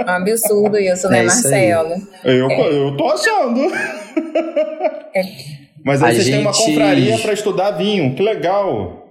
Um 0.00 0.08
absurdo 0.08 0.78
isso, 0.78 1.10
né, 1.10 1.18
é 1.18 1.24
isso 1.26 1.42
Marcelo? 1.42 1.94
Eu, 2.24 2.50
é. 2.50 2.72
eu 2.72 2.96
tô 2.96 3.08
achando. 3.08 3.60
É. 5.14 5.22
Mas 5.84 6.02
aí 6.02 6.08
a 6.08 6.14
vocês 6.14 6.24
gente... 6.24 6.34
têm 6.36 6.40
uma 6.40 6.54
confraria 6.54 7.18
para 7.18 7.34
estudar 7.34 7.72
vinho. 7.72 8.14
Que 8.14 8.22
legal. 8.22 9.04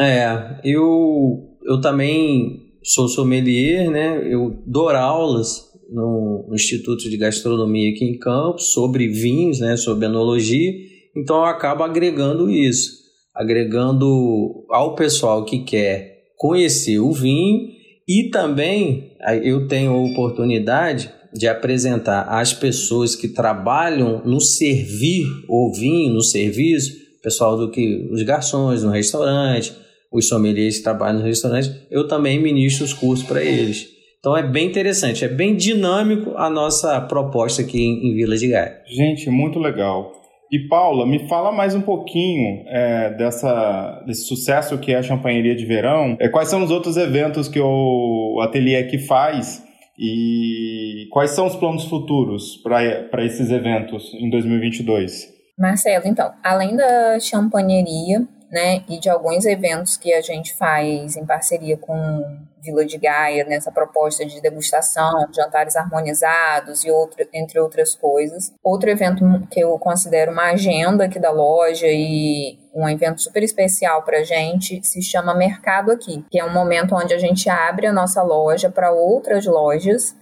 É, 0.00 0.58
eu, 0.64 1.56
eu 1.68 1.80
também 1.80 2.63
sou 2.84 3.08
sommelier, 3.08 3.90
né? 3.90 4.22
Eu 4.30 4.62
dou 4.66 4.90
aulas 4.90 5.72
no, 5.90 6.48
Instituto 6.52 7.08
de 7.08 7.16
Gastronomia 7.16 7.90
aqui 7.90 8.04
em 8.04 8.18
Campos 8.18 8.72
sobre 8.72 9.08
vinhos, 9.08 9.58
né, 9.60 9.76
sobre 9.76 10.06
enologia. 10.06 10.72
Então 11.16 11.36
eu 11.36 11.44
acabo 11.44 11.82
agregando 11.82 12.50
isso, 12.50 12.92
agregando 13.34 14.64
ao 14.70 14.94
pessoal 14.94 15.44
que 15.44 15.60
quer 15.60 16.24
conhecer 16.36 16.98
o 16.98 17.12
vinho 17.12 17.68
e 18.06 18.30
também 18.30 19.12
eu 19.42 19.66
tenho 19.66 19.92
a 19.92 20.04
oportunidade 20.04 21.10
de 21.32 21.48
apresentar 21.48 22.22
às 22.22 22.52
pessoas 22.52 23.16
que 23.16 23.28
trabalham 23.28 24.22
no 24.24 24.40
servir 24.40 25.26
o 25.48 25.72
vinho, 25.72 26.12
no 26.12 26.22
serviço, 26.22 26.92
pessoal 27.22 27.56
do 27.56 27.70
que 27.70 28.08
os 28.12 28.22
garçons 28.22 28.84
no 28.84 28.90
restaurante, 28.90 29.72
os 30.14 30.28
sommeliers 30.28 30.78
que 30.78 30.84
trabalham 30.84 31.18
no 31.18 31.24
restaurante, 31.26 31.70
eu 31.90 32.06
também 32.06 32.40
ministro 32.40 32.84
os 32.84 32.94
cursos 32.94 33.26
para 33.26 33.42
eles. 33.42 33.88
Então 34.20 34.36
é 34.36 34.42
bem 34.42 34.66
interessante, 34.66 35.24
é 35.24 35.28
bem 35.28 35.54
dinâmico 35.54 36.34
a 36.36 36.48
nossa 36.48 36.98
proposta 37.02 37.60
aqui 37.60 37.82
em, 37.82 38.10
em 38.10 38.14
Vila 38.14 38.36
de 38.36 38.48
Gaia. 38.48 38.80
Gente, 38.86 39.28
muito 39.28 39.58
legal. 39.58 40.12
E 40.50 40.68
Paula, 40.68 41.04
me 41.04 41.28
fala 41.28 41.50
mais 41.50 41.74
um 41.74 41.80
pouquinho 41.80 42.64
é, 42.68 43.10
dessa, 43.10 44.02
desse 44.06 44.26
sucesso 44.26 44.78
que 44.78 44.92
é 44.92 44.98
a 44.98 45.02
Champanheria 45.02 45.54
de 45.54 45.66
Verão. 45.66 46.16
É, 46.20 46.28
quais 46.28 46.48
são 46.48 46.62
os 46.62 46.70
outros 46.70 46.96
eventos 46.96 47.48
que 47.48 47.60
o 47.60 48.40
ateliê 48.40 48.76
aqui 48.76 48.98
faz 48.98 49.62
e 49.98 51.06
quais 51.10 51.32
são 51.32 51.46
os 51.46 51.56
planos 51.56 51.84
futuros 51.84 52.56
para 52.62 53.24
esses 53.24 53.50
eventos 53.50 54.14
em 54.14 54.30
2022? 54.30 55.34
Marcelo, 55.58 56.06
então, 56.06 56.32
além 56.42 56.76
da 56.76 57.18
champanheria, 57.20 58.26
né, 58.54 58.84
e 58.88 59.00
de 59.00 59.10
alguns 59.10 59.44
eventos 59.44 59.96
que 59.96 60.14
a 60.14 60.20
gente 60.20 60.54
faz 60.54 61.16
em 61.16 61.26
parceria 61.26 61.76
com 61.76 62.22
Vila 62.62 62.84
de 62.86 62.96
Gaia, 62.96 63.44
nessa 63.44 63.72
proposta 63.72 64.24
de 64.24 64.40
degustação, 64.40 65.26
jantares 65.34 65.74
harmonizados 65.74 66.84
e 66.84 66.90
outro, 66.90 67.26
entre 67.34 67.58
outras 67.58 67.96
coisas. 67.96 68.52
Outro 68.62 68.88
evento 68.88 69.24
que 69.50 69.58
eu 69.58 69.76
considero 69.76 70.30
uma 70.30 70.52
agenda 70.52 71.04
aqui 71.04 71.18
da 71.18 71.32
loja 71.32 71.88
e 71.88 72.56
um 72.72 72.88
evento 72.88 73.20
super 73.20 73.42
especial 73.42 74.04
para 74.04 74.18
a 74.18 74.24
gente 74.24 74.80
se 74.86 75.02
chama 75.02 75.34
Mercado 75.34 75.90
Aqui, 75.90 76.24
que 76.30 76.38
é 76.38 76.44
um 76.44 76.52
momento 76.52 76.94
onde 76.94 77.12
a 77.12 77.18
gente 77.18 77.50
abre 77.50 77.88
a 77.88 77.92
nossa 77.92 78.22
loja 78.22 78.70
para 78.70 78.92
outras 78.92 79.44
lojas 79.46 80.14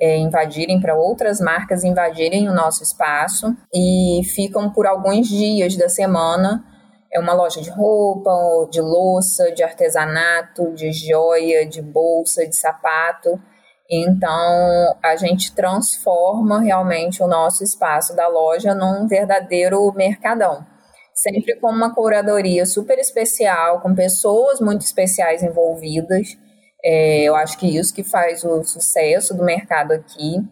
é, 0.00 0.18
invadirem, 0.18 0.80
para 0.80 0.96
outras 0.96 1.40
marcas 1.40 1.84
invadirem 1.84 2.48
o 2.48 2.52
nosso 2.52 2.82
espaço 2.82 3.56
e 3.72 4.22
ficam 4.34 4.70
por 4.70 4.88
alguns 4.88 5.28
dias 5.28 5.76
da 5.76 5.88
semana 5.88 6.64
é 7.12 7.20
uma 7.20 7.32
loja 7.32 7.60
de 7.60 7.70
roupa, 7.70 8.30
de 8.70 8.80
louça, 8.80 9.52
de 9.52 9.62
artesanato, 9.62 10.72
de 10.74 10.92
joia, 10.92 11.66
de 11.66 11.80
bolsa, 11.80 12.46
de 12.46 12.56
sapato. 12.56 13.40
Então, 13.90 14.96
a 15.02 15.16
gente 15.16 15.54
transforma 15.54 16.60
realmente 16.60 17.22
o 17.22 17.26
nosso 17.26 17.62
espaço 17.62 18.14
da 18.14 18.26
loja 18.26 18.74
num 18.74 19.06
verdadeiro 19.06 19.92
mercadão. 19.92 20.66
Sempre 21.14 21.56
com 21.60 21.70
uma 21.70 21.94
curadoria 21.94 22.66
super 22.66 22.98
especial, 22.98 23.80
com 23.80 23.94
pessoas 23.94 24.60
muito 24.60 24.82
especiais 24.82 25.42
envolvidas. 25.42 26.36
É, 26.84 27.22
eu 27.22 27.34
acho 27.34 27.56
que 27.58 27.66
isso 27.66 27.94
que 27.94 28.02
faz 28.02 28.44
o 28.44 28.62
sucesso 28.64 29.34
do 29.34 29.44
mercado 29.44 29.92
aqui 29.92 30.44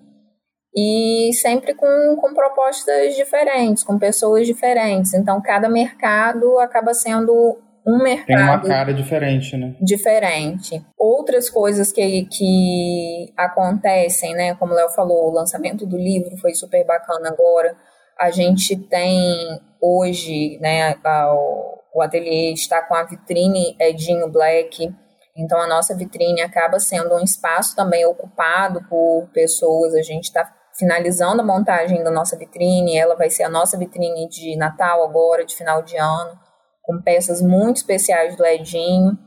e 0.77 1.31
sempre 1.35 1.73
com, 1.75 2.17
com 2.17 2.35
propostas 2.35 3.15
diferentes, 3.15 3.85
com 3.85 3.99
pessoas 3.99 4.47
diferentes. 4.47 5.15
Então, 5.15 5.41
cada 5.41 5.69
mercado 5.69 6.59
acaba 6.59 6.93
sendo 6.93 7.59
um 7.87 7.99
mercado. 8.03 8.27
Tem 8.27 8.37
uma 8.37 8.61
cara 8.61 8.93
diferente, 8.93 9.57
né? 9.57 9.77
Diferente. 9.81 10.85
Outras 10.99 11.49
coisas 11.49 11.93
que, 11.93 12.25
que 12.25 13.33
acontecem, 13.37 14.35
né? 14.35 14.55
Como 14.57 14.73
o 14.73 14.75
Léo 14.75 14.89
falou, 14.91 15.29
o 15.29 15.33
lançamento 15.33 15.87
do 15.87 15.97
livro 15.97 16.37
foi 16.39 16.55
super 16.55 16.85
bacana 16.85 17.29
agora. 17.29 17.77
A 18.19 18.31
gente 18.31 18.77
tem 18.77 19.61
hoje, 19.81 20.59
né, 20.61 20.95
o, 21.05 21.79
o 21.95 22.03
ateliê 22.03 22.53
está 22.53 22.81
com 22.81 22.95
a 22.95 23.05
vitrine 23.05 23.77
Edinho 23.79 24.31
Black. 24.31 24.91
Então, 25.37 25.61
a 25.61 25.67
nossa 25.67 25.97
vitrine 25.97 26.41
acaba 26.41 26.79
sendo 26.81 27.15
um 27.15 27.21
espaço 27.21 27.77
também 27.77 28.05
ocupado 28.07 28.83
por 28.89 29.29
pessoas. 29.33 29.95
A 29.95 30.03
gente 30.03 30.25
está 30.25 30.51
finalizando 30.79 31.43
a 31.43 31.45
montagem 31.45 32.03
da 32.03 32.11
nossa 32.11 32.37
vitrine. 32.37 32.97
Ela 32.97 33.15
vai 33.15 33.31
ser 33.31 33.45
a 33.45 33.49
nossa 33.49 33.79
vitrine 33.79 34.29
de 34.29 34.57
Natal 34.57 35.05
agora, 35.05 35.45
de 35.45 35.55
final 35.55 35.83
de 35.83 35.97
ano 35.97 36.45
com 36.85 37.01
peças 37.01 37.43
muito 37.43 37.79
especiais 37.79 38.37
do 38.37 38.45
Edinho. 38.45 39.19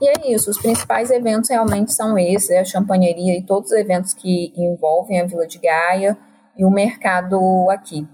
E 0.00 0.08
é 0.08 0.34
isso, 0.34 0.50
os 0.50 0.58
principais 0.58 1.10
eventos 1.10 1.50
realmente 1.50 1.92
são 1.92 2.18
esses, 2.18 2.50
é 2.50 2.60
a 2.60 2.64
champanheria 2.64 3.38
e 3.38 3.44
todos 3.44 3.70
os 3.70 3.76
eventos 3.76 4.14
que 4.14 4.52
envolvem 4.56 5.20
a 5.20 5.26
Vila 5.26 5.46
de 5.46 5.58
Gaia 5.58 6.16
e 6.56 6.64
o 6.64 6.70
mercado 6.70 7.38
aqui. 7.70 8.06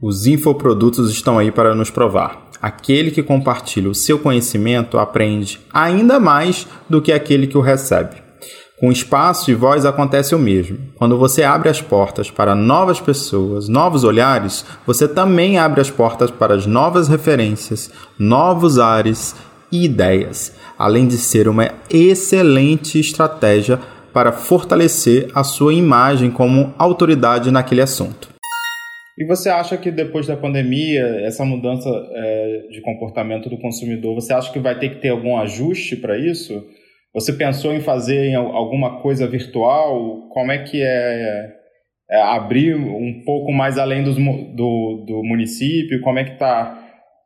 Os 0.00 0.26
infoprodutos 0.26 1.10
estão 1.10 1.38
aí 1.38 1.50
para 1.50 1.74
nos 1.74 1.90
provar. 1.90 2.48
Aquele 2.62 3.10
que 3.10 3.22
compartilha 3.22 3.90
o 3.90 3.94
seu 3.94 4.18
conhecimento 4.18 4.98
aprende 4.98 5.60
ainda 5.72 6.20
mais 6.20 6.68
do 6.88 7.02
que 7.02 7.12
aquele 7.12 7.46
que 7.46 7.58
o 7.58 7.60
recebe. 7.60 8.22
Com 8.80 8.90
espaço 8.90 9.50
e 9.50 9.54
voz 9.54 9.84
acontece 9.84 10.34
o 10.34 10.38
mesmo. 10.38 10.78
Quando 10.96 11.18
você 11.18 11.42
abre 11.42 11.68
as 11.68 11.82
portas 11.82 12.30
para 12.30 12.54
novas 12.54 12.98
pessoas, 12.98 13.68
novos 13.68 14.04
olhares, 14.04 14.64
você 14.86 15.06
também 15.06 15.58
abre 15.58 15.82
as 15.82 15.90
portas 15.90 16.30
para 16.30 16.54
as 16.54 16.64
novas 16.64 17.06
referências, 17.06 17.92
novos 18.18 18.78
ares 18.78 19.36
e 19.70 19.84
ideias, 19.84 20.56
além 20.78 21.06
de 21.06 21.18
ser 21.18 21.46
uma 21.46 21.70
excelente 21.90 22.98
estratégia 22.98 23.78
para 24.14 24.32
fortalecer 24.32 25.28
a 25.34 25.44
sua 25.44 25.74
imagem 25.74 26.30
como 26.30 26.72
autoridade 26.78 27.50
naquele 27.50 27.82
assunto. 27.82 28.30
E 29.18 29.26
você 29.26 29.50
acha 29.50 29.76
que 29.76 29.90
depois 29.90 30.26
da 30.26 30.38
pandemia, 30.38 31.04
essa 31.26 31.44
mudança 31.44 31.90
é, 32.12 32.68
de 32.70 32.80
comportamento 32.80 33.50
do 33.50 33.58
consumidor, 33.58 34.14
você 34.14 34.32
acha 34.32 34.50
que 34.50 34.58
vai 34.58 34.78
ter 34.78 34.88
que 34.88 35.02
ter 35.02 35.10
algum 35.10 35.36
ajuste 35.36 35.96
para 35.96 36.16
isso? 36.16 36.64
Você 37.14 37.32
pensou 37.32 37.72
em 37.72 37.80
fazer 37.80 38.34
alguma 38.34 39.00
coisa 39.02 39.26
virtual? 39.26 40.28
Como 40.28 40.52
é 40.52 40.58
que 40.58 40.80
é, 40.82 41.52
é 42.10 42.22
abrir 42.22 42.76
um 42.76 43.22
pouco 43.24 43.52
mais 43.52 43.78
além 43.78 44.04
dos, 44.04 44.16
do, 44.16 45.04
do 45.06 45.22
município? 45.24 46.00
Como 46.02 46.18
é 46.18 46.24
que 46.24 46.38
tá? 46.38 46.78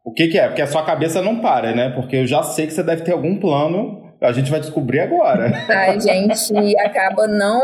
O 0.04 0.12
que, 0.12 0.28
que 0.28 0.38
é? 0.38 0.46
Porque 0.48 0.62
a 0.62 0.66
sua 0.66 0.84
cabeça 0.84 1.20
não 1.20 1.40
para, 1.40 1.74
né? 1.74 1.90
Porque 1.90 2.16
eu 2.16 2.26
já 2.26 2.42
sei 2.42 2.66
que 2.66 2.72
você 2.72 2.82
deve 2.82 3.02
ter 3.02 3.12
algum 3.12 3.38
plano. 3.38 4.14
A 4.20 4.32
gente 4.32 4.50
vai 4.50 4.60
descobrir 4.60 5.00
agora. 5.00 5.52
A 5.68 5.98
gente 5.98 6.78
acaba 6.78 7.26
não 7.26 7.60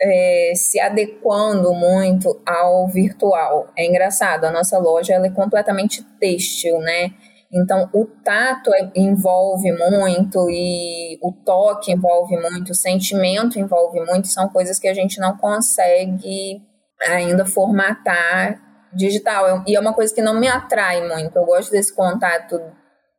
é, 0.00 0.52
se 0.54 0.80
adequando 0.80 1.72
muito 1.72 2.40
ao 2.46 2.88
virtual. 2.88 3.68
É 3.76 3.86
engraçado, 3.86 4.44
a 4.44 4.50
nossa 4.50 4.78
loja 4.78 5.14
ela 5.14 5.26
é 5.26 5.30
completamente 5.30 6.02
têxtil, 6.18 6.78
né? 6.78 7.12
Então, 7.52 7.88
o 7.94 8.04
tato 8.04 8.70
é, 8.74 8.90
envolve 8.94 9.72
muito 9.72 10.50
e 10.50 11.18
o 11.22 11.32
toque 11.32 11.92
envolve 11.92 12.36
muito, 12.36 12.72
o 12.72 12.74
sentimento 12.74 13.58
envolve 13.58 14.00
muito, 14.00 14.28
são 14.28 14.48
coisas 14.50 14.78
que 14.78 14.86
a 14.86 14.92
gente 14.92 15.18
não 15.18 15.36
consegue 15.36 16.62
ainda 17.06 17.46
formatar 17.46 18.60
digital. 18.92 19.64
E 19.66 19.74
é 19.74 19.80
uma 19.80 19.94
coisa 19.94 20.14
que 20.14 20.20
não 20.20 20.38
me 20.38 20.48
atrai 20.48 21.06
muito. 21.06 21.36
Eu 21.36 21.46
gosto 21.46 21.70
desse 21.70 21.94
contato 21.94 22.60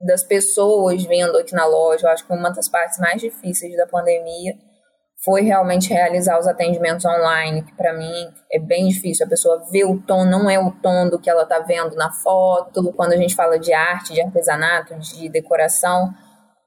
das 0.01 0.23
pessoas 0.23 1.03
vindo 1.03 1.35
aqui 1.37 1.53
na 1.53 1.65
loja. 1.65 2.07
Eu 2.07 2.11
acho 2.11 2.25
que 2.25 2.33
uma 2.33 2.51
das 2.51 2.69
partes 2.69 2.99
mais 2.99 3.19
difíceis 3.19 3.75
da 3.75 3.87
pandemia 3.87 4.53
foi 5.23 5.41
realmente 5.41 5.89
realizar 5.89 6.39
os 6.39 6.47
atendimentos 6.47 7.03
online, 7.05 7.63
que 7.63 7.73
para 7.73 7.93
mim 7.93 8.29
é 8.51 8.59
bem 8.59 8.87
difícil. 8.87 9.25
A 9.25 9.29
pessoa 9.29 9.63
vê 9.71 9.83
o 9.83 10.01
tom, 10.01 10.23
não 10.23 10.49
é 10.49 10.57
o 10.57 10.71
tom 10.71 11.09
do 11.09 11.19
que 11.19 11.29
ela 11.29 11.43
está 11.43 11.59
vendo 11.59 11.95
na 11.95 12.11
foto. 12.11 12.93
Quando 12.93 13.11
a 13.11 13.17
gente 13.17 13.35
fala 13.35 13.59
de 13.59 13.73
arte, 13.73 14.13
de 14.13 14.21
artesanato, 14.21 14.97
de 14.97 15.27
decoração, 15.27 16.13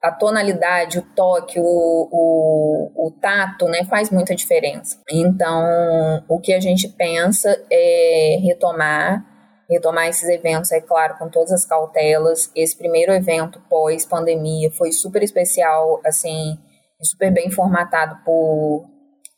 a 0.02 0.10
tonalidade, 0.10 0.98
o 0.98 1.02
toque, 1.02 1.58
o, 1.58 1.64
o, 1.64 3.06
o 3.06 3.10
tato, 3.22 3.68
né, 3.68 3.84
faz 3.84 4.10
muita 4.10 4.34
diferença. 4.34 4.98
Então, 5.10 6.22
o 6.28 6.38
que 6.38 6.52
a 6.52 6.60
gente 6.60 6.88
pensa 6.88 7.56
é 7.70 8.38
retomar 8.42 9.24
retomar 9.70 10.06
esses 10.06 10.28
eventos, 10.28 10.70
é 10.70 10.82
claro, 10.82 11.16
com 11.18 11.30
todas 11.30 11.50
as 11.50 11.64
cautelas. 11.64 12.50
Esse 12.54 12.76
primeiro 12.76 13.10
evento 13.10 13.58
pós-pandemia 13.70 14.70
foi 14.70 14.92
super 14.92 15.22
especial, 15.22 15.98
assim, 16.04 16.58
super 17.02 17.32
bem 17.32 17.50
formatado 17.50 18.18
por 18.24 18.86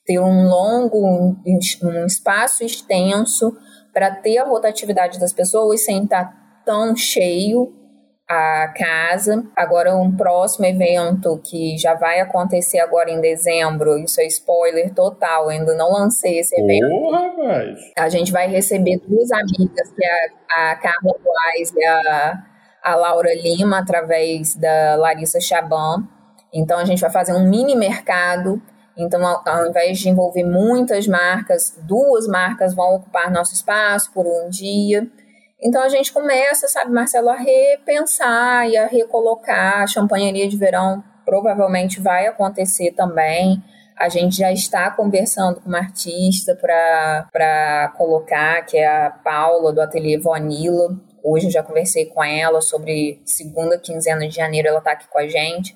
ter 0.05 0.19
um 0.19 0.49
longo, 0.49 0.99
um, 0.99 1.41
um 1.83 2.07
espaço 2.07 2.65
extenso 2.65 3.57
para 3.93 4.11
ter 4.11 4.39
a 4.39 4.45
rotatividade 4.45 5.19
das 5.19 5.33
pessoas 5.33 5.85
sem 5.85 6.05
estar 6.05 6.25
tá 6.25 6.63
tão 6.65 6.97
cheio 6.97 7.73
a 8.29 8.69
casa. 8.69 9.45
Agora, 9.57 9.97
um 9.97 10.15
próximo 10.17 10.65
evento 10.65 11.41
que 11.45 11.77
já 11.77 11.95
vai 11.95 12.21
acontecer 12.21 12.81
agora 12.81 13.11
em 13.11 13.21
dezembro, 13.21 13.99
isso 13.99 14.21
é 14.21 14.27
spoiler 14.27 14.93
total, 14.95 15.49
ainda 15.49 15.75
não 15.75 15.93
lancei 15.93 16.39
esse 16.39 16.59
evento. 16.59 16.89
Oh, 16.91 18.01
a 18.01 18.09
gente 18.09 18.33
vai 18.33 18.49
receber 18.49 18.99
duas 19.07 19.31
amigas, 19.31 19.93
que 19.93 20.05
é 20.05 20.29
a 20.51 20.77
Carla 20.77 21.13
Boaz 21.23 21.73
e 21.77 21.85
a, 21.85 22.43
a 22.83 22.95
Laura 22.97 23.35
Lima, 23.35 23.79
através 23.79 24.55
da 24.57 24.97
Larissa 24.97 25.41
Chaban. 25.41 26.09
Então 26.55 26.79
a 26.79 26.85
gente 26.85 27.01
vai 27.01 27.11
fazer 27.11 27.33
um 27.33 27.49
mini 27.49 27.75
mercado. 27.75 28.63
Então, 28.97 29.27
ao, 29.27 29.67
invés 29.67 29.99
de 29.99 30.09
envolver 30.09 30.45
muitas 30.45 31.09
marcas, 31.09 31.77
duas 31.83 32.29
marcas 32.29 32.73
vão 32.75 32.95
ocupar 32.95 33.29
nosso 33.29 33.53
espaço 33.53 34.13
por 34.13 34.25
um 34.25 34.49
dia. 34.49 35.05
Então 35.61 35.83
a 35.83 35.89
gente 35.89 36.13
começa, 36.13 36.69
sabe, 36.69 36.93
Marcelo, 36.93 37.31
a 37.31 37.37
repensar 37.37 38.69
e 38.69 38.77
a 38.77 38.87
recolocar. 38.87 39.83
A 39.83 39.87
champanharia 39.87 40.47
de 40.47 40.57
verão 40.57 41.03
provavelmente 41.25 42.01
vai 42.01 42.27
acontecer 42.27 42.93
também. 42.93 43.61
A 43.97 44.09
gente 44.09 44.37
já 44.37 44.53
está 44.53 44.91
conversando 44.91 45.61
com 45.61 45.69
uma 45.69 45.79
artista 45.79 46.55
para 46.55 47.93
colocar, 47.97 48.63
que 48.67 48.77
é 48.77 48.87
a 48.87 49.11
Paula, 49.11 49.73
do 49.73 49.81
Ateliê 49.81 50.19
Vanilla. 50.19 50.97
Hoje 51.23 51.47
eu 51.47 51.51
já 51.51 51.63
conversei 51.63 52.07
com 52.07 52.23
ela 52.23 52.61
sobre 52.61 53.23
segunda 53.25 53.79
quinzena 53.79 54.29
de 54.29 54.35
janeiro, 54.35 54.69
ela 54.69 54.79
está 54.79 54.93
aqui 54.93 55.09
com 55.09 55.19
a 55.19 55.27
gente. 55.27 55.75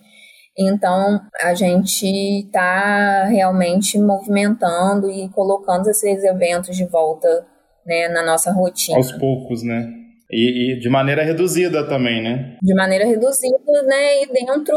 Então, 0.59 1.21
a 1.41 1.55
gente 1.55 2.05
está 2.05 3.25
realmente 3.27 3.97
movimentando 3.97 5.09
e 5.09 5.29
colocando 5.29 5.89
esses 5.89 6.25
eventos 6.25 6.77
de 6.77 6.85
volta 6.85 7.47
né, 7.87 8.09
na 8.09 8.25
nossa 8.25 8.51
rotina. 8.51 8.99
Aos 8.99 9.13
poucos, 9.13 9.63
né? 9.63 9.95
E, 10.31 10.75
e, 10.75 10.81
de 10.81 10.91
maneira 10.91 11.23
reduzida 11.23 11.89
também, 11.89 12.23
né? 12.23 12.57
De 12.61 12.75
maneira 12.75 13.07
reduzida, 13.07 13.83
né? 13.85 14.23
E 14.23 14.27
dentro 14.27 14.77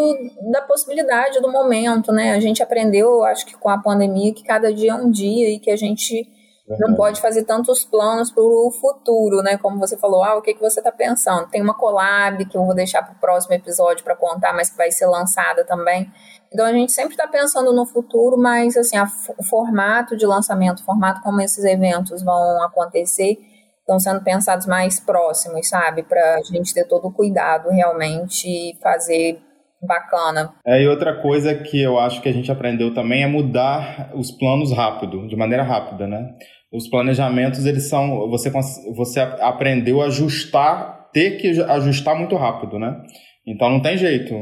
da 0.50 0.62
possibilidade 0.62 1.42
do 1.42 1.52
momento, 1.52 2.14
né? 2.14 2.32
A 2.32 2.40
gente 2.40 2.64
aprendeu, 2.64 3.24
acho 3.26 3.46
que 3.46 3.58
com 3.58 3.68
a 3.68 3.78
pandemia, 3.78 4.34
que 4.34 4.44
cada 4.44 4.72
dia 4.72 4.92
é 4.92 4.96
um 4.96 5.12
dia 5.12 5.50
e 5.50 5.60
que 5.60 5.70
a 5.70 5.76
gente 5.76 6.26
não 6.68 6.96
pode 6.96 7.20
fazer 7.20 7.44
tantos 7.44 7.84
planos 7.84 8.32
para 8.32 8.44
o 8.44 8.72
futuro, 8.72 9.42
né? 9.42 9.58
Como 9.58 9.80
você 9.80 9.98
falou, 9.98 10.24
ah, 10.24 10.36
o 10.38 10.42
que, 10.42 10.54
que 10.54 10.62
você 10.62 10.80
está 10.80 10.92
pensando? 10.92 11.50
Tem 11.50 11.62
uma 11.62 11.74
collab 11.74 12.46
que 12.46 12.56
eu 12.56 12.66
vou 12.66 12.76
deixar 12.76 13.02
para 13.04 13.14
o 13.14 13.20
próximo 13.20 13.54
episódio 13.54 14.04
para 14.04 14.16
contar, 14.16 14.54
mas 14.54 14.70
que 14.70 14.78
vai 14.78 14.92
ser 14.92 15.08
lançada 15.08 15.66
também. 15.66 16.12
Então 16.54 16.66
a 16.66 16.72
gente 16.72 16.92
sempre 16.92 17.12
está 17.12 17.28
pensando 17.28 17.74
no 17.74 17.86
futuro, 17.86 18.38
mas 18.38 18.78
assim, 18.78 18.98
a, 18.98 19.10
o 19.38 19.44
formato 19.44 20.16
de 20.16 20.26
lançamento, 20.26 20.80
o 20.80 20.86
formato 20.86 21.22
como 21.22 21.42
esses 21.42 21.64
eventos 21.64 22.22
vão 22.22 22.64
acontecer, 22.64 23.38
estão 23.80 24.00
sendo 24.00 24.24
pensados 24.24 24.66
mais 24.68 25.00
próximos, 25.00 25.68
sabe? 25.68 26.04
Para 26.04 26.36
a 26.36 26.42
gente 26.44 26.74
ter 26.74 26.86
todo 26.86 27.08
o 27.08 27.14
cuidado 27.14 27.70
realmente 27.70 28.48
e 28.48 28.78
fazer 28.82 29.42
bacana. 29.82 30.54
É, 30.66 30.82
e 30.82 30.88
outra 30.88 31.22
coisa 31.22 31.56
que 31.56 31.82
eu 31.82 32.00
acho 32.00 32.22
que 32.22 32.30
a 32.30 32.34
gente 32.34 32.52
aprendeu 32.52 32.94
também 32.94 33.24
é 33.24 33.28
mudar 33.28 34.12
os 34.16 34.32
planos 34.32 34.72
rápido, 34.72 35.28
de 35.28 35.36
maneira 35.36 35.64
rápida, 35.64 36.08
né? 36.08 36.34
Os 36.72 36.88
planejamentos, 36.88 37.66
eles 37.66 37.90
são. 37.90 38.30
Você, 38.30 38.50
você 38.96 39.20
aprendeu 39.20 40.02
a 40.02 40.06
ajustar, 40.06 41.10
ter 41.12 41.38
que 41.38 41.62
ajustar 41.62 42.16
muito 42.16 42.36
rápido, 42.36 42.80
né? 42.80 43.02
Então 43.46 43.70
não 43.70 43.82
tem 43.82 43.98
jeito. 43.98 44.34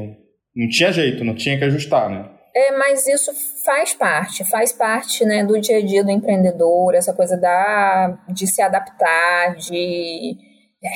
Não 0.55 0.67
tinha 0.67 0.91
jeito, 0.91 1.23
não 1.23 1.35
tinha 1.35 1.57
que 1.57 1.63
ajustar, 1.63 2.09
né? 2.09 2.29
É, 2.55 2.77
mas 2.77 3.07
isso 3.07 3.31
faz 3.63 3.93
parte, 3.93 4.43
faz 4.43 4.73
parte 4.73 5.23
né, 5.23 5.45
do 5.45 5.59
dia 5.61 5.77
a 5.77 5.85
dia 5.85 6.03
do 6.03 6.11
empreendedor, 6.11 6.95
essa 6.95 7.13
coisa 7.13 7.37
da, 7.37 8.17
de 8.27 8.47
se 8.47 8.61
adaptar, 8.61 9.55
de 9.55 10.35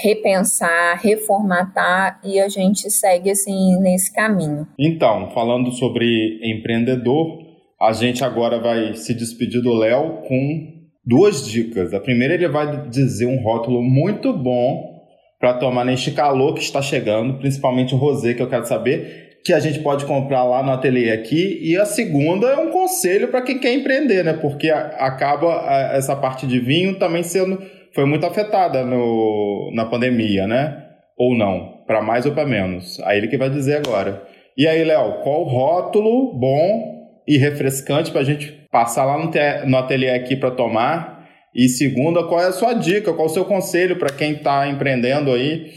repensar, 0.02 1.00
reformatar 1.02 2.20
e 2.24 2.40
a 2.40 2.48
gente 2.48 2.90
segue 2.90 3.32
assim 3.32 3.80
nesse 3.82 4.14
caminho. 4.14 4.68
Então, 4.80 5.30
falando 5.32 5.72
sobre 5.72 6.40
empreendedor, 6.44 7.40
a 7.82 7.92
gente 7.92 8.24
agora 8.24 8.60
vai 8.60 8.96
se 8.96 9.14
despedir 9.14 9.62
do 9.62 9.74
Léo 9.74 10.22
com 10.28 10.74
duas 11.06 11.46
dicas. 11.46 11.94
A 11.94 12.00
primeira 12.00 12.34
ele 12.34 12.48
vai 12.48 12.88
dizer 12.90 13.26
um 13.26 13.42
rótulo 13.44 13.82
muito 13.82 14.32
bom 14.32 14.94
para 15.38 15.56
tomar 15.56 15.84
neste 15.84 16.12
calor 16.12 16.54
que 16.54 16.62
está 16.62 16.82
chegando, 16.82 17.38
principalmente 17.40 17.94
o 17.94 17.98
rosé 17.98 18.34
que 18.34 18.42
eu 18.42 18.50
quero 18.50 18.66
saber, 18.66 19.40
que 19.44 19.52
a 19.52 19.60
gente 19.60 19.80
pode 19.80 20.06
comprar 20.06 20.46
lá 20.46 20.64
no 20.64 20.72
ateliê 20.72 21.12
aqui. 21.12 21.60
E 21.62 21.76
a 21.76 21.84
segunda 21.84 22.48
é 22.48 22.56
um 22.56 22.72
conselho 22.72 23.28
para 23.28 23.42
quem 23.42 23.60
quer 23.60 23.74
empreender, 23.74 24.24
né? 24.24 24.32
Porque 24.32 24.70
acaba 24.70 25.92
essa 25.92 26.16
parte 26.16 26.48
de 26.48 26.60
vinho 26.60 26.98
também 26.98 27.24
sendo 27.24 27.62
foi 27.94 28.06
muito 28.06 28.26
afetada 28.26 28.84
no, 28.84 29.72
na 29.74 29.86
pandemia, 29.86 30.48
né? 30.48 30.84
Ou 31.18 31.36
não, 31.36 31.84
para 31.86 32.02
mais 32.02 32.26
ou 32.26 32.34
para 32.34 32.46
menos. 32.46 33.00
Aí 33.02 33.18
ele 33.18 33.28
que 33.28 33.38
vai 33.38 33.50
dizer 33.50 33.78
agora. 33.78 34.24
E 34.58 34.68
aí, 34.68 34.84
Léo, 34.84 35.22
qual 35.24 35.44
rótulo 35.44 36.34
bom 36.38 37.22
e 37.28 37.38
refrescante 37.38 38.12
para 38.12 38.22
a 38.22 38.26
gente 38.26 38.52
passar 38.72 39.06
lá 39.06 39.18
no, 39.18 39.30
te, 39.30 39.40
no 39.66 39.78
ateliê 39.78 40.10
aqui 40.10 40.36
para 40.36 40.52
tomar? 40.52 41.28
E 41.56 41.70
segunda, 41.70 42.24
qual 42.24 42.42
é 42.42 42.48
a 42.48 42.52
sua 42.52 42.74
dica, 42.74 43.14
qual 43.14 43.28
é 43.28 43.30
o 43.30 43.34
seu 43.34 43.46
conselho 43.46 43.98
para 43.98 44.14
quem 44.14 44.34
está 44.34 44.68
empreendendo 44.68 45.32
aí 45.32 45.72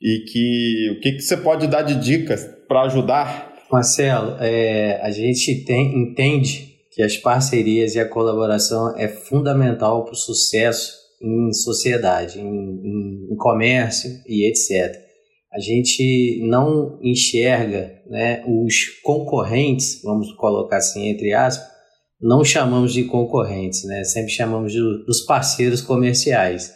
e 0.00 0.24
que 0.30 0.90
o 0.96 1.00
que, 1.00 1.12
que 1.12 1.20
você 1.20 1.38
pode 1.38 1.66
dar 1.66 1.82
de 1.82 1.94
dicas 1.94 2.46
para 2.68 2.82
ajudar? 2.82 3.54
Marcelo, 3.72 4.36
é, 4.40 5.00
a 5.02 5.10
gente 5.10 5.64
tem, 5.64 5.96
entende 5.96 6.76
que 6.92 7.02
as 7.02 7.16
parcerias 7.16 7.94
e 7.94 8.00
a 8.00 8.08
colaboração 8.08 8.94
é 8.96 9.08
fundamental 9.08 10.04
para 10.04 10.12
o 10.12 10.16
sucesso 10.16 11.05
em 11.22 11.52
sociedade, 11.52 12.40
em, 12.40 12.44
em, 12.44 13.28
em, 13.32 13.36
comércio 13.36 14.10
e 14.26 14.48
etc. 14.48 15.00
A 15.52 15.58
gente 15.58 16.40
não 16.46 16.98
enxerga 17.02 18.02
né, 18.06 18.44
os 18.46 19.00
concorrentes, 19.02 20.02
vamos 20.02 20.32
colocar 20.32 20.76
assim 20.76 21.08
entre 21.08 21.32
aspas, 21.32 21.76
não 22.20 22.44
chamamos 22.44 22.92
de 22.92 23.04
concorrentes, 23.04 23.84
né? 23.84 24.02
Sempre 24.04 24.30
chamamos 24.30 24.72
de, 24.72 24.80
dos 25.04 25.22
parceiros 25.26 25.82
comerciais, 25.82 26.74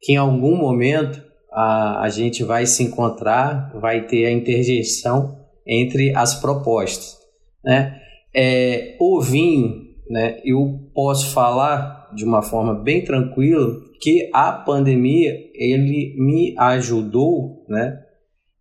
que 0.00 0.12
em 0.12 0.16
algum 0.16 0.56
momento 0.56 1.22
a, 1.50 2.02
a 2.02 2.08
gente 2.08 2.44
vai 2.44 2.66
se 2.66 2.82
encontrar, 2.82 3.72
vai 3.80 4.06
ter 4.06 4.26
a 4.26 4.32
interjeição 4.32 5.38
entre 5.66 6.14
as 6.14 6.34
propostas, 6.40 7.16
né? 7.64 7.98
É, 8.34 8.96
o 9.00 9.20
vinho, 9.20 9.82
né? 10.08 10.40
Eu 10.44 10.90
posso 10.94 11.32
falar 11.32 12.01
de 12.14 12.24
uma 12.24 12.42
forma 12.42 12.74
bem 12.74 13.04
tranquila 13.04 13.80
que 14.00 14.28
a 14.32 14.52
pandemia 14.52 15.32
ele 15.54 16.14
me 16.18 16.54
ajudou, 16.58 17.64
né? 17.68 17.98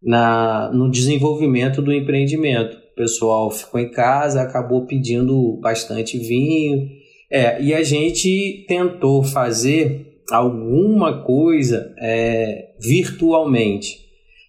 Na, 0.03 0.71
no 0.73 0.89
desenvolvimento 0.89 1.81
do 1.81 1.93
empreendimento 1.93 2.81
o 2.91 2.95
pessoal 2.95 3.49
ficou 3.49 3.79
em 3.79 3.89
casa, 3.89 4.41
acabou 4.41 4.85
pedindo 4.85 5.57
bastante 5.61 6.17
vinho. 6.17 6.89
É, 7.31 7.61
e 7.61 7.73
a 7.73 7.81
gente 7.83 8.65
tentou 8.67 9.23
fazer 9.23 10.21
alguma 10.29 11.23
coisa 11.23 11.93
é, 11.97 12.73
virtualmente. 12.79 14.01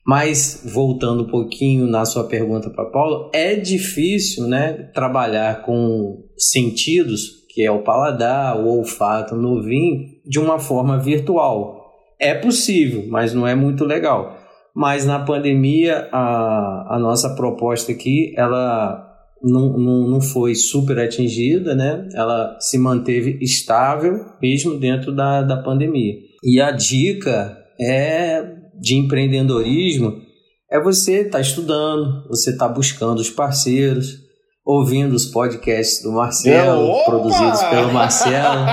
Mas, 0.05 0.63
voltando 0.65 1.23
um 1.23 1.29
pouquinho 1.29 1.87
na 1.87 2.05
sua 2.05 2.25
pergunta 2.25 2.69
para 2.69 2.91
Paulo, 2.91 3.31
é 3.33 3.55
difícil 3.55 4.49
né, 4.49 4.91
trabalhar 4.93 5.63
com 5.63 6.25
sentidos, 6.37 7.42
que 7.53 7.65
é 7.65 7.71
o 7.71 7.83
paladar, 7.83 8.59
o 8.59 8.79
olfato 8.79 9.35
no 9.37 9.63
vinho, 9.63 10.09
de 10.25 10.39
uma 10.39 10.59
forma 10.59 10.99
virtual. 10.99 11.93
É 12.19 12.35
possível, 12.35 13.05
mas 13.09 13.35
não 13.35 13.47
é 13.47 13.55
muito 13.55 13.85
legal 13.85 14.43
mas 14.75 15.05
na 15.05 15.19
pandemia 15.19 16.09
a, 16.11 16.97
a 16.97 16.99
nossa 16.99 17.35
proposta 17.35 17.93
aqui 17.93 18.33
ela 18.37 19.09
não, 19.43 19.77
não, 19.77 20.09
não 20.09 20.21
foi 20.21 20.55
super 20.55 20.99
atingida, 20.99 21.75
né? 21.75 22.09
Ela 22.15 22.57
se 22.61 22.79
manteve 22.79 23.39
estável 23.41 24.25
mesmo 24.41 24.79
dentro 24.79 25.15
da, 25.15 25.43
da 25.43 25.57
pandemia. 25.57 26.15
E 26.45 26.61
a 26.61 26.71
dica 26.71 27.59
é 27.81 28.45
de 28.81 28.97
empreendedorismo 28.97 30.23
é 30.71 30.81
você 30.81 31.19
estar 31.19 31.33
tá 31.33 31.41
estudando, 31.41 32.27
você 32.29 32.51
estar 32.51 32.69
tá 32.69 32.75
buscando 32.75 33.19
os 33.19 33.29
parceiros, 33.29 34.22
ouvindo 34.65 35.15
os 35.15 35.27
podcasts 35.27 36.03
do 36.03 36.13
Marcelo, 36.13 37.05
produzidos 37.05 37.63
pelo 37.65 37.93
Marcelo. 37.93 38.67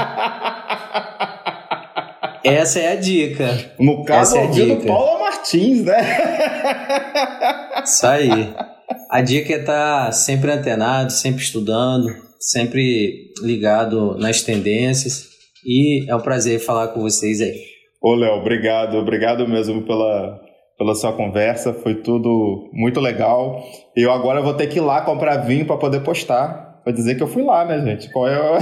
Essa 2.44 2.80
é 2.80 2.94
a 2.94 2.96
dica. 2.96 3.74
No 3.80 4.04
caso, 4.04 4.38
Essa 4.38 4.46
é 4.46 4.48
a 4.48 4.52
dica. 4.52 4.88
Paulo 4.88 5.20
Martins, 5.20 5.84
né? 5.84 5.98
Isso 7.84 8.08
aí. 8.08 8.54
A 9.10 9.22
dica 9.22 9.54
é 9.54 9.60
estar 9.60 10.06
tá 10.06 10.12
sempre 10.12 10.52
antenado, 10.52 11.12
sempre 11.12 11.44
estudando, 11.44 12.08
sempre 12.40 13.34
ligado 13.42 14.18
nas 14.18 14.42
tendências. 14.42 15.28
E 15.66 16.10
é 16.10 16.16
um 16.16 16.22
prazer 16.22 16.60
falar 16.60 16.90
com 16.90 17.02
vocês 17.02 17.42
aí. 17.42 17.62
Ô, 18.02 18.16
Léo, 18.16 18.36
obrigado. 18.36 18.96
Obrigado 18.98 19.48
mesmo 19.48 19.86
pela, 19.86 20.40
pela 20.80 20.96
sua 20.96 21.12
conversa. 21.12 21.74
Foi 21.74 21.96
tudo 21.96 22.70
muito 22.72 23.02
legal. 23.02 23.62
Eu 23.96 24.12
agora 24.14 24.42
vou 24.42 24.54
ter 24.54 24.68
que 24.68 24.78
ir 24.78 24.82
lá 24.82 25.02
comprar 25.02 25.38
vinho 25.38 25.68
para 25.68 25.78
poder 25.78 26.00
postar. 26.00 26.80
Pra 26.84 26.94
dizer 26.94 27.16
que 27.16 27.22
eu 27.22 27.28
fui 27.28 27.44
lá, 27.44 27.66
né, 27.66 27.82
gente? 27.82 28.10
Qual 28.10 28.26
é 28.26 28.40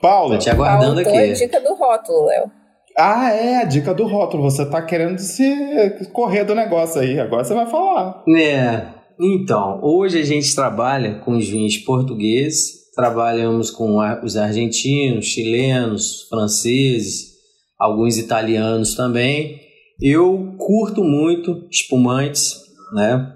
Paulo. 0.00 0.34
Tô 0.34 0.38
te 0.38 0.48
aguardando 0.48 1.02
Paulo, 1.02 1.18
aqui. 1.18 1.30
a 1.30 1.34
dica 1.34 1.60
do 1.60 1.74
rótulo, 1.74 2.26
Léo. 2.26 2.50
Ah, 2.96 3.32
é, 3.32 3.56
a 3.56 3.64
dica 3.64 3.92
do 3.92 4.06
rótulo. 4.06 4.44
Você 4.44 4.64
tá 4.64 4.80
querendo 4.80 5.18
se 5.18 6.08
correr 6.12 6.44
do 6.44 6.54
negócio 6.54 7.00
aí. 7.00 7.18
Agora 7.18 7.42
você 7.42 7.52
vai 7.52 7.66
falar. 7.66 8.22
É. 8.36 8.82
Então, 9.20 9.80
hoje 9.82 10.20
a 10.20 10.24
gente 10.24 10.54
trabalha 10.54 11.16
com 11.16 11.36
os 11.36 11.48
vinhos 11.48 11.76
portugueses, 11.78 12.92
trabalhamos 12.94 13.68
com 13.68 13.98
os 14.22 14.36
argentinos, 14.36 15.26
chilenos, 15.26 16.28
franceses, 16.28 17.32
alguns 17.76 18.16
italianos 18.16 18.94
também. 18.94 19.67
Eu 20.00 20.54
curto 20.56 21.02
muito 21.02 21.66
espumantes, 21.70 22.54
né? 22.92 23.34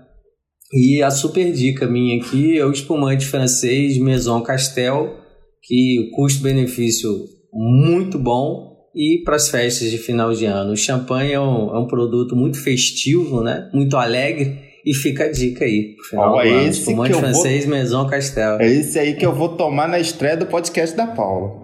E 0.73 1.03
a 1.03 1.11
super 1.11 1.53
dica 1.53 1.87
minha 1.87 2.17
aqui 2.17 2.59
é 2.59 2.65
o 2.65 2.71
espumante 2.71 3.27
francês 3.27 3.99
Maison 3.99 4.41
Castel, 4.43 5.19
que 5.63 6.01
o 6.01 6.17
custo-benefício 6.17 7.11
muito 7.53 8.19
bom 8.19 8.73
e 8.95 9.23
para 9.25 9.37
as 9.37 9.49
festas 9.49 9.91
de 9.91 9.99
final 9.99 10.33
de 10.33 10.47
ano. 10.47 10.73
O 10.73 10.77
champanhe 10.77 11.33
é 11.33 11.41
um, 11.41 11.75
é 11.75 11.79
um 11.79 11.87
produto 11.87 12.37
muito 12.37 12.63
festivo, 12.63 13.43
né? 13.43 13.69
Muito 13.75 13.97
alegre 13.97 14.59
e 14.87 14.95
fica 14.95 15.25
a 15.25 15.31
dica 15.31 15.65
aí. 15.65 15.97
Final 16.09 16.37
oh, 16.37 16.43
do 16.43 16.49
ano. 16.49 16.69
Espumante 16.69 17.15
francês 17.15 17.65
vou... 17.65 17.75
Maison 17.75 18.07
Castel. 18.07 18.61
É 18.61 18.67
esse 18.67 18.99
aí 18.99 19.15
que 19.15 19.27
eu 19.27 19.35
vou 19.35 19.57
tomar 19.57 19.89
na 19.89 19.99
estreia 19.99 20.37
do 20.37 20.47
podcast 20.47 20.97
da 20.97 21.07
Paula. 21.07 21.61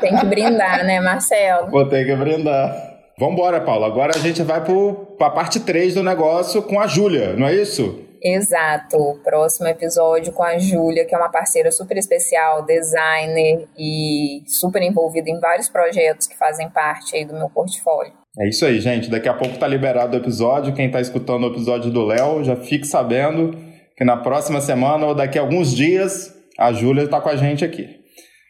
Tem 0.00 0.18
que 0.18 0.26
brindar, 0.26 0.84
né, 0.84 1.00
Marcelo? 1.00 1.70
Vou 1.70 1.88
ter 1.88 2.04
que 2.04 2.14
brindar. 2.16 2.91
Vambora, 3.22 3.60
Paula. 3.60 3.86
Agora 3.86 4.10
a 4.16 4.18
gente 4.18 4.42
vai 4.42 4.60
para 4.60 5.28
a 5.28 5.30
parte 5.30 5.60
3 5.60 5.94
do 5.94 6.02
negócio 6.02 6.60
com 6.60 6.80
a 6.80 6.88
Júlia, 6.88 7.34
não 7.34 7.46
é 7.46 7.54
isso? 7.54 8.04
Exato. 8.20 9.20
Próximo 9.22 9.68
episódio 9.68 10.32
com 10.32 10.42
a 10.42 10.58
Júlia, 10.58 11.04
que 11.04 11.14
é 11.14 11.18
uma 11.18 11.30
parceira 11.30 11.70
super 11.70 11.96
especial, 11.96 12.64
designer 12.64 13.68
e 13.78 14.42
super 14.48 14.82
envolvida 14.82 15.30
em 15.30 15.38
vários 15.38 15.68
projetos 15.68 16.26
que 16.26 16.36
fazem 16.36 16.68
parte 16.70 17.14
aí 17.14 17.24
do 17.24 17.32
meu 17.34 17.48
portfólio. 17.48 18.12
É 18.40 18.48
isso 18.48 18.66
aí, 18.66 18.80
gente. 18.80 19.08
Daqui 19.08 19.28
a 19.28 19.34
pouco 19.34 19.56
tá 19.56 19.68
liberado 19.68 20.16
o 20.16 20.20
episódio. 20.20 20.74
Quem 20.74 20.90
tá 20.90 21.00
escutando 21.00 21.44
o 21.44 21.52
episódio 21.52 21.92
do 21.92 22.04
Léo, 22.04 22.42
já 22.42 22.56
fique 22.56 22.88
sabendo 22.88 23.56
que 23.96 24.04
na 24.04 24.16
próxima 24.16 24.60
semana 24.60 25.06
ou 25.06 25.14
daqui 25.14 25.38
a 25.38 25.42
alguns 25.42 25.72
dias 25.72 26.34
a 26.58 26.72
Júlia 26.72 27.06
tá 27.06 27.20
com 27.20 27.28
a 27.28 27.36
gente 27.36 27.64
aqui. 27.64 27.88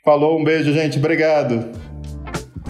Falou, 0.03 0.41
um 0.41 0.45
beijo, 0.45 0.73
gente. 0.73 0.99
Obrigado. 0.99 1.92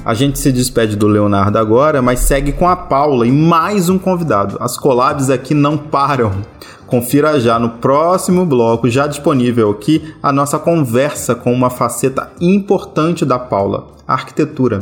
A 0.05 0.15
gente 0.15 0.37
se 0.41 0.51
despede 0.51 0.97
do 0.97 1.07
Leonardo 1.07 1.57
agora, 1.59 2.03
mas 2.03 2.21
segue 2.21 2.51
com 2.51 2.69
a 2.69 2.75
Paula 2.75 3.25
e 3.25 3.31
mais 3.31 3.89
um 3.89 3.97
convidado. 3.97 4.57
As 4.59 4.77
collabs 4.77 5.31
aqui 5.31 5.55
não 5.55 5.79
param. 5.79 6.43
Confira 6.89 7.39
já 7.39 7.57
no 7.57 7.71
próximo 7.71 8.45
bloco, 8.45 8.91
já 8.91 9.07
disponível 9.07 9.71
aqui, 9.71 10.13
a 10.21 10.33
nossa 10.33 10.59
conversa 10.59 11.37
com 11.37 11.53
uma 11.53 11.71
faceta 11.71 12.33
importante 12.41 13.25
da 13.25 13.39
Paula, 13.39 13.93
arquitetura. 14.07 14.81